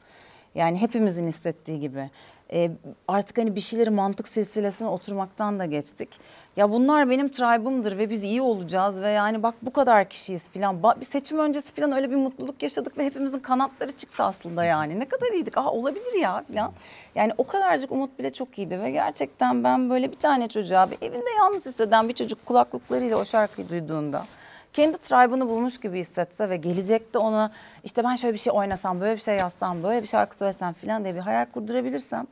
Yani 0.56 0.82
hepimizin 0.82 1.28
hissettiği 1.28 1.80
gibi. 1.80 2.10
Ee, 2.52 2.72
artık 3.08 3.38
hani 3.38 3.56
bir 3.56 3.62
şeyleri 3.62 3.90
mantık 3.90 4.28
silsilesine 4.28 4.88
oturmaktan 4.88 5.60
da 5.60 5.66
geçtik. 5.66 6.10
Ya 6.56 6.72
bunlar 6.72 7.10
benim 7.10 7.30
tribe'ımdır 7.30 7.98
ve 7.98 8.10
biz 8.10 8.24
iyi 8.24 8.42
olacağız 8.42 9.02
ve 9.02 9.10
yani 9.10 9.44
bak 9.44 9.56
bu 9.62 9.74
kadar 9.74 10.10
kişiyiz 10.10 10.42
filan. 10.50 10.84
Bir 10.84 11.06
seçim 11.06 11.40
öncesi 11.40 11.74
filan 11.74 11.92
öyle 11.92 12.10
bir 12.10 12.16
mutluluk 12.16 12.64
yaşadık 12.64 12.98
ve 12.98 13.06
hepimizin 13.06 13.40
kanatları 13.40 13.92
çıktı 13.92 14.24
aslında 14.24 14.66
yani. 14.66 15.00
Ne 15.00 15.06
kadar 15.06 15.32
iyiydik. 15.32 15.58
Aa 15.58 15.72
olabilir 15.72 16.14
ya 16.14 16.44
filan. 16.48 16.72
Yani 17.16 17.34
o 17.38 17.48
kadarcık 17.48 17.92
umut 17.92 18.20
bile 18.20 18.34
çok 18.34 18.58
iyiydi 18.58 18.82
ve 18.82 18.92
gerçekten 18.92 19.64
ben 19.64 19.90
böyle 19.90 20.12
bir 20.12 20.20
tane 20.20 20.48
çocuğa 20.48 20.92
bir 20.92 20.98
evinde 21.02 21.30
yalnız 21.38 21.66
hisseden 21.66 22.10
bir 22.10 22.14
çocuk 22.14 22.46
kulaklıklarıyla 22.46 23.18
o 23.18 23.26
şarkıyı 23.26 23.70
duyduğunda 23.70 24.26
kendi 24.74 24.98
tribe'ını 24.98 25.50
bulmuş 25.50 25.80
gibi 25.80 26.00
hissetse 26.00 26.50
ve 26.50 26.58
gelecekte 26.58 27.20
ona 27.20 27.52
işte 27.84 28.04
ben 28.04 28.16
şöyle 28.16 28.34
bir 28.34 28.40
şey 28.40 28.54
oynasam, 28.54 29.02
böyle 29.02 29.16
bir 29.16 29.22
şey 29.22 29.36
yazsam, 29.36 29.84
böyle 29.84 30.02
bir 30.02 30.08
şarkı 30.08 30.36
söylesem 30.36 30.74
falan 30.74 31.04
diye 31.04 31.16
bir 31.16 31.20
hayal 31.20 31.46
kurdurabilirsem 31.46 32.28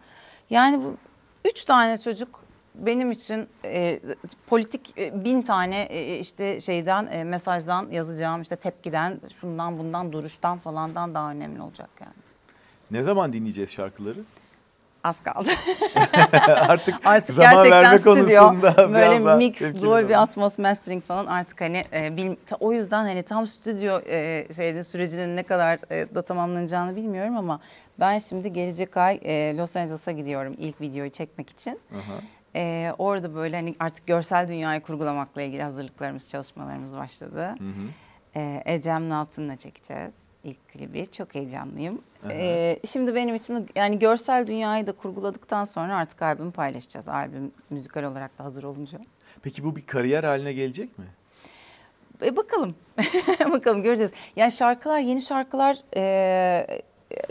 yani 0.49 0.83
bu 0.83 0.97
üç 1.45 1.65
tane 1.65 1.97
çocuk 1.97 2.41
benim 2.75 3.11
için 3.11 3.47
e, 3.65 3.99
politik 4.47 4.97
e, 4.97 5.25
bin 5.25 5.41
tane 5.41 5.81
e, 5.81 6.19
işte 6.19 6.59
şeyden 6.59 7.07
e, 7.11 7.23
mesajdan 7.23 7.89
yazacağım 7.91 8.41
işte 8.41 8.55
tepkiden 8.55 9.19
şundan 9.41 9.77
bundan 9.77 10.11
duruştan 10.11 10.57
falandan 10.57 11.13
daha 11.13 11.31
önemli 11.31 11.61
olacak 11.61 11.89
yani. 12.01 12.13
Ne 12.91 13.03
zaman 13.03 13.33
dinleyeceğiz 13.33 13.69
şarkıları? 13.69 14.19
Az 15.03 15.23
kaldı. 15.23 15.49
artık, 16.45 16.95
Artık 17.05 17.35
zaman 17.35 17.53
gerçekten 17.53 17.83
verme 17.83 17.97
stüdyo 17.99 18.13
konusunda 18.47 18.93
böyle 18.93 19.35
mix, 19.37 19.61
Dolby. 19.61 20.15
Atmos 20.15 20.57
mastering 20.57 21.03
falan 21.03 21.25
artık 21.25 21.61
hani 21.61 21.85
e, 21.93 22.17
bil- 22.17 22.35
ta- 22.47 22.57
o 22.59 22.73
yüzden 22.73 23.03
hani 23.05 23.23
tam 23.23 23.47
stüdyo 23.47 23.99
e, 24.07 24.47
şeyde 24.55 24.83
sürecinin 24.83 25.35
ne 25.35 25.43
kadar 25.43 25.79
e, 25.91 26.15
da 26.15 26.21
tamamlanacağını 26.21 26.95
bilmiyorum 26.95 27.37
ama 27.37 27.59
ben 27.99 28.19
şimdi 28.19 28.53
gelecek 28.53 28.97
ay 28.97 29.19
e, 29.23 29.57
Los 29.57 29.75
Angeles'a 29.75 30.11
gidiyorum 30.11 30.55
ilk 30.57 30.81
videoyu 30.81 31.09
çekmek 31.09 31.49
için. 31.49 31.79
E, 32.55 32.91
orada 32.97 33.35
böyle 33.35 33.55
hani 33.55 33.75
artık 33.79 34.07
görsel 34.07 34.47
dünyayı 34.47 34.81
kurgulamakla 34.81 35.41
ilgili 35.41 35.63
hazırlıklarımız, 35.63 36.29
çalışmalarımız 36.29 36.93
başladı. 36.95 37.41
Hı 37.47 37.63
hı. 37.63 37.87
E, 38.35 38.63
Ecem 38.65 39.09
Naltın'la 39.09 39.55
çekeceğiz 39.55 40.27
ilk 40.43 40.69
klibi. 40.69 41.11
Çok 41.11 41.35
heyecanlıyım. 41.35 42.01
Aha. 42.25 42.33
E, 42.33 42.79
şimdi 42.87 43.15
benim 43.15 43.35
için 43.35 43.67
yani 43.75 43.99
görsel 43.99 44.47
dünyayı 44.47 44.87
da 44.87 44.91
kurguladıktan 44.91 45.65
sonra 45.65 45.97
artık 45.97 46.21
albümü 46.21 46.51
paylaşacağız. 46.51 47.09
Albüm 47.09 47.51
müzikal 47.69 48.03
olarak 48.03 48.39
da 48.39 48.43
hazır 48.43 48.63
olunca. 48.63 48.99
Peki 49.43 49.63
bu 49.63 49.75
bir 49.75 49.85
kariyer 49.85 50.23
haline 50.23 50.53
gelecek 50.53 50.99
mi? 50.99 51.05
E, 52.25 52.35
bakalım. 52.35 52.75
bakalım 53.51 53.83
göreceğiz. 53.83 54.11
Yani 54.35 54.51
şarkılar, 54.51 54.99
yeni 54.99 55.21
şarkılar 55.21 55.77
e, 55.95 56.81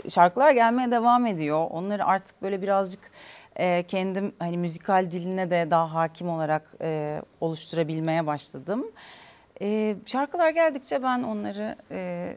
şarkılar 0.09 0.51
gelmeye 0.51 0.91
devam 0.91 1.25
ediyor. 1.25 1.67
Onları 1.69 2.05
artık 2.05 2.41
böyle 2.41 2.61
birazcık 2.61 3.11
e, 3.55 3.83
kendim 3.83 4.33
hani 4.39 4.57
müzikal 4.57 5.11
diline 5.11 5.51
de 5.51 5.67
daha 5.71 5.93
hakim 5.93 6.29
olarak 6.29 6.73
e, 6.81 7.21
oluşturabilmeye 7.41 8.27
başladım. 8.27 8.91
E, 9.61 9.95
şarkılar 10.05 10.49
geldikçe 10.49 11.03
ben 11.03 11.23
onları 11.23 11.75
e, 11.91 12.35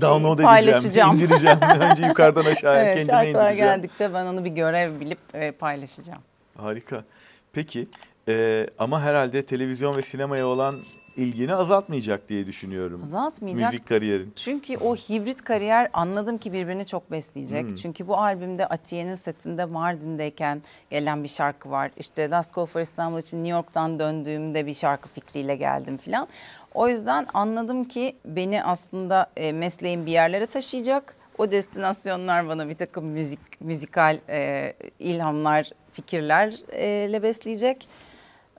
Download 0.00 0.34
edeceğim, 0.34 0.50
paylaşacağım. 0.50 1.16
indireceğim. 1.16 1.58
Önce 1.80 2.06
yukarıdan 2.06 2.44
aşağıya 2.44 2.82
evet, 2.82 2.94
kendime 2.94 3.12
şarkılar 3.12 3.44
indireceğim. 3.50 3.74
geldikçe 3.74 4.14
ben 4.14 4.26
onu 4.26 4.44
bir 4.44 4.50
görev 4.50 5.00
bilip 5.00 5.18
e, 5.34 5.52
paylaşacağım. 5.52 6.22
Harika. 6.56 7.04
Peki 7.52 7.88
e, 8.28 8.66
ama 8.78 9.02
herhalde 9.02 9.42
televizyon 9.42 9.96
ve 9.96 10.02
sinemaya 10.02 10.46
olan 10.46 10.74
ilgini 11.16 11.54
azaltmayacak 11.54 12.28
diye 12.28 12.46
düşünüyorum. 12.46 13.02
Azaltmayacak. 13.02 13.72
Müzik 13.72 13.88
kariyerin. 13.88 14.32
Çünkü 14.36 14.76
o 14.76 14.96
hibrit 14.96 15.42
kariyer 15.42 15.90
anladım 15.92 16.38
ki 16.38 16.52
birbirini 16.52 16.86
çok 16.86 17.10
besleyecek. 17.10 17.62
Hmm. 17.62 17.74
Çünkü 17.74 18.08
bu 18.08 18.18
albümde 18.18 18.66
Atiye'nin 18.66 19.14
setinde 19.14 19.64
Mardin'deyken 19.64 20.62
gelen 20.90 21.22
bir 21.22 21.28
şarkı 21.28 21.70
var. 21.70 21.90
İşte 21.96 22.30
Last 22.30 22.56
Call 22.56 22.66
for 22.66 22.80
İstanbul 22.80 23.18
için 23.18 23.36
New 23.36 23.50
York'tan 23.50 23.98
döndüğümde 23.98 24.66
bir 24.66 24.74
şarkı 24.74 25.08
fikriyle 25.08 25.56
geldim 25.56 25.96
filan. 25.96 26.28
O 26.74 26.88
yüzden 26.88 27.26
anladım 27.34 27.84
ki 27.84 28.16
beni 28.24 28.64
aslında 28.64 29.30
e, 29.36 29.52
mesleğim 29.52 30.06
bir 30.06 30.12
yerlere 30.12 30.46
taşıyacak. 30.46 31.16
O 31.38 31.50
destinasyonlar 31.50 32.48
bana 32.48 32.68
bir 32.68 32.74
takım 32.74 33.04
müzik, 33.04 33.60
müzikal 33.60 34.18
e, 34.28 34.72
ilhamlar, 34.98 35.70
fikirlerle 35.92 37.22
besleyecek. 37.22 37.88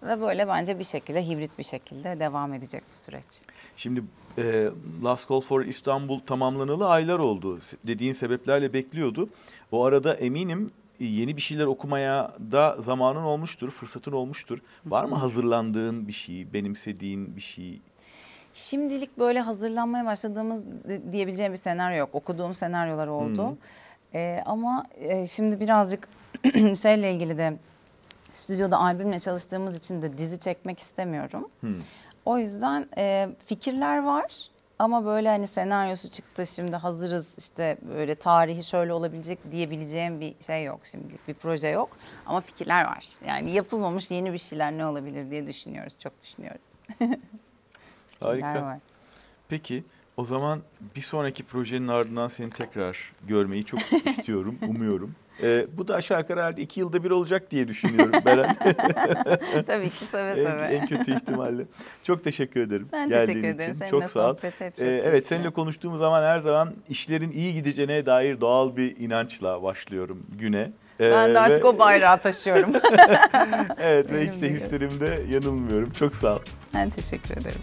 Ve 0.03 0.21
böyle 0.21 0.47
bence 0.47 0.79
bir 0.79 0.83
şekilde 0.83 1.27
hibrit 1.27 1.57
bir 1.57 1.63
şekilde 1.63 2.19
devam 2.19 2.53
edecek 2.53 2.83
bir 2.91 2.97
süreç. 2.97 3.25
Şimdi 3.77 4.03
e, 4.37 4.69
Last 5.03 5.29
Call 5.29 5.41
for 5.41 5.61
İstanbul 5.61 6.19
tamamlanalı 6.19 6.89
aylar 6.89 7.19
oldu. 7.19 7.59
Dediğin 7.87 8.13
sebeplerle 8.13 8.73
bekliyordu. 8.73 9.29
O 9.71 9.85
arada 9.85 10.13
eminim 10.13 10.71
e, 10.99 11.05
yeni 11.05 11.37
bir 11.37 11.41
şeyler 11.41 11.65
okumaya 11.65 12.35
da 12.51 12.75
zamanın 12.79 13.23
olmuştur, 13.23 13.71
fırsatın 13.71 14.11
olmuştur. 14.11 14.59
Var 14.85 15.05
mı 15.05 15.15
hazırlandığın 15.15 16.07
bir 16.07 16.13
şey, 16.13 16.53
benimsediğin 16.53 17.35
bir 17.35 17.41
şey? 17.41 17.81
Şimdilik 18.53 19.17
böyle 19.17 19.39
hazırlanmaya 19.39 20.05
başladığımız 20.05 20.65
di- 20.65 21.11
diyebileceğim 21.11 21.53
bir 21.53 21.57
senaryo 21.57 21.97
yok. 21.97 22.09
Okuduğum 22.13 22.53
senaryolar 22.53 23.07
oldu. 23.07 23.57
Ee, 24.13 24.43
ama 24.45 24.83
e, 24.95 25.27
şimdi 25.27 25.59
birazcık 25.59 26.07
şeyle 26.81 27.13
ilgili 27.13 27.37
de 27.37 27.53
stüdyoda 28.33 28.79
albümle 28.79 29.19
çalıştığımız 29.19 29.75
için 29.75 30.01
de 30.01 30.17
dizi 30.17 30.39
çekmek 30.39 30.79
istemiyorum. 30.79 31.49
Hmm. 31.59 31.75
O 32.25 32.37
yüzden 32.37 32.87
e, 32.97 33.29
fikirler 33.45 34.03
var 34.03 34.49
ama 34.79 35.05
böyle 35.05 35.29
hani 35.29 35.47
senaryosu 35.47 36.09
çıktı 36.09 36.47
şimdi 36.47 36.75
hazırız 36.75 37.35
işte 37.39 37.77
böyle 37.89 38.15
tarihi 38.15 38.63
şöyle 38.63 38.93
olabilecek 38.93 39.51
diyebileceğim 39.51 40.21
bir 40.21 40.35
şey 40.45 40.63
yok 40.63 40.79
şimdilik 40.83 41.27
bir 41.27 41.33
proje 41.33 41.67
yok 41.67 41.89
ama 42.25 42.41
fikirler 42.41 42.85
var. 42.85 43.05
Yani 43.27 43.51
yapılmamış 43.51 44.11
yeni 44.11 44.33
bir 44.33 44.37
şeyler 44.37 44.71
ne 44.71 44.85
olabilir 44.85 45.31
diye 45.31 45.47
düşünüyoruz 45.47 45.99
çok 45.99 46.21
düşünüyoruz. 46.21 46.73
Fikirler 48.31 48.41
Harika. 48.51 48.65
var. 48.65 48.77
Peki 49.49 49.83
o 50.17 50.25
zaman 50.25 50.59
bir 50.95 51.01
sonraki 51.01 51.43
projenin 51.43 51.87
ardından 51.87 52.27
seni 52.27 52.49
tekrar 52.49 52.97
görmeyi 53.27 53.65
çok 53.65 53.79
istiyorum, 54.05 54.55
umuyorum. 54.67 55.15
E, 55.43 55.65
bu 55.77 55.87
da 55.87 55.95
aşağı 55.95 56.19
yukarı 56.19 56.39
herhalde 56.39 56.61
iki 56.61 56.79
yılda 56.79 57.03
bir 57.03 57.09
olacak 57.11 57.51
diye 57.51 57.67
düşünüyorum 57.67 58.11
Beren. 58.25 58.55
Tabii 59.67 59.89
ki 59.89 60.05
seve 60.11 60.29
en, 60.31 60.35
seve. 60.35 60.61
en 60.61 60.85
kötü 60.85 61.15
ihtimalle. 61.15 61.63
Çok 62.03 62.23
teşekkür 62.23 62.61
ederim. 62.61 62.87
Ben 62.93 63.09
geldiğin 63.09 63.27
teşekkür 63.27 63.47
ederim. 63.55 63.71
için. 63.71 63.79
Seninle 63.79 63.91
Çok 63.91 64.09
sağ 64.09 64.31
ol. 64.31 64.37
hep 64.41 64.61
Ee, 64.79 65.01
evet 65.05 65.25
seninle 65.25 65.49
konuştuğumuz 65.49 65.99
zaman 65.99 66.23
her 66.23 66.39
zaman 66.39 66.73
işlerin 66.89 67.31
iyi 67.31 67.53
gideceğine 67.53 68.05
dair 68.05 68.41
doğal 68.41 68.75
bir 68.77 68.97
inançla 68.97 69.63
başlıyorum 69.63 70.23
güne. 70.39 70.71
Ee, 70.99 71.11
Ben 71.11 71.33
de 71.33 71.39
artık 71.39 71.63
ve- 71.63 71.67
o 71.67 71.79
bayrağı 71.79 72.17
taşıyorum. 72.17 72.71
Evet 73.79 74.11
ve 74.11 74.15
Benim 74.15 74.31
hiç 74.31 74.41
de 74.41 74.49
de. 74.49 74.53
hislerimde 74.53 75.21
yanılmıyorum. 75.31 75.91
Çok 75.91 76.15
sağ 76.15 76.35
ol. 76.35 76.39
ben 76.73 76.89
teşekkür 76.89 77.37
ederim. 77.37 77.61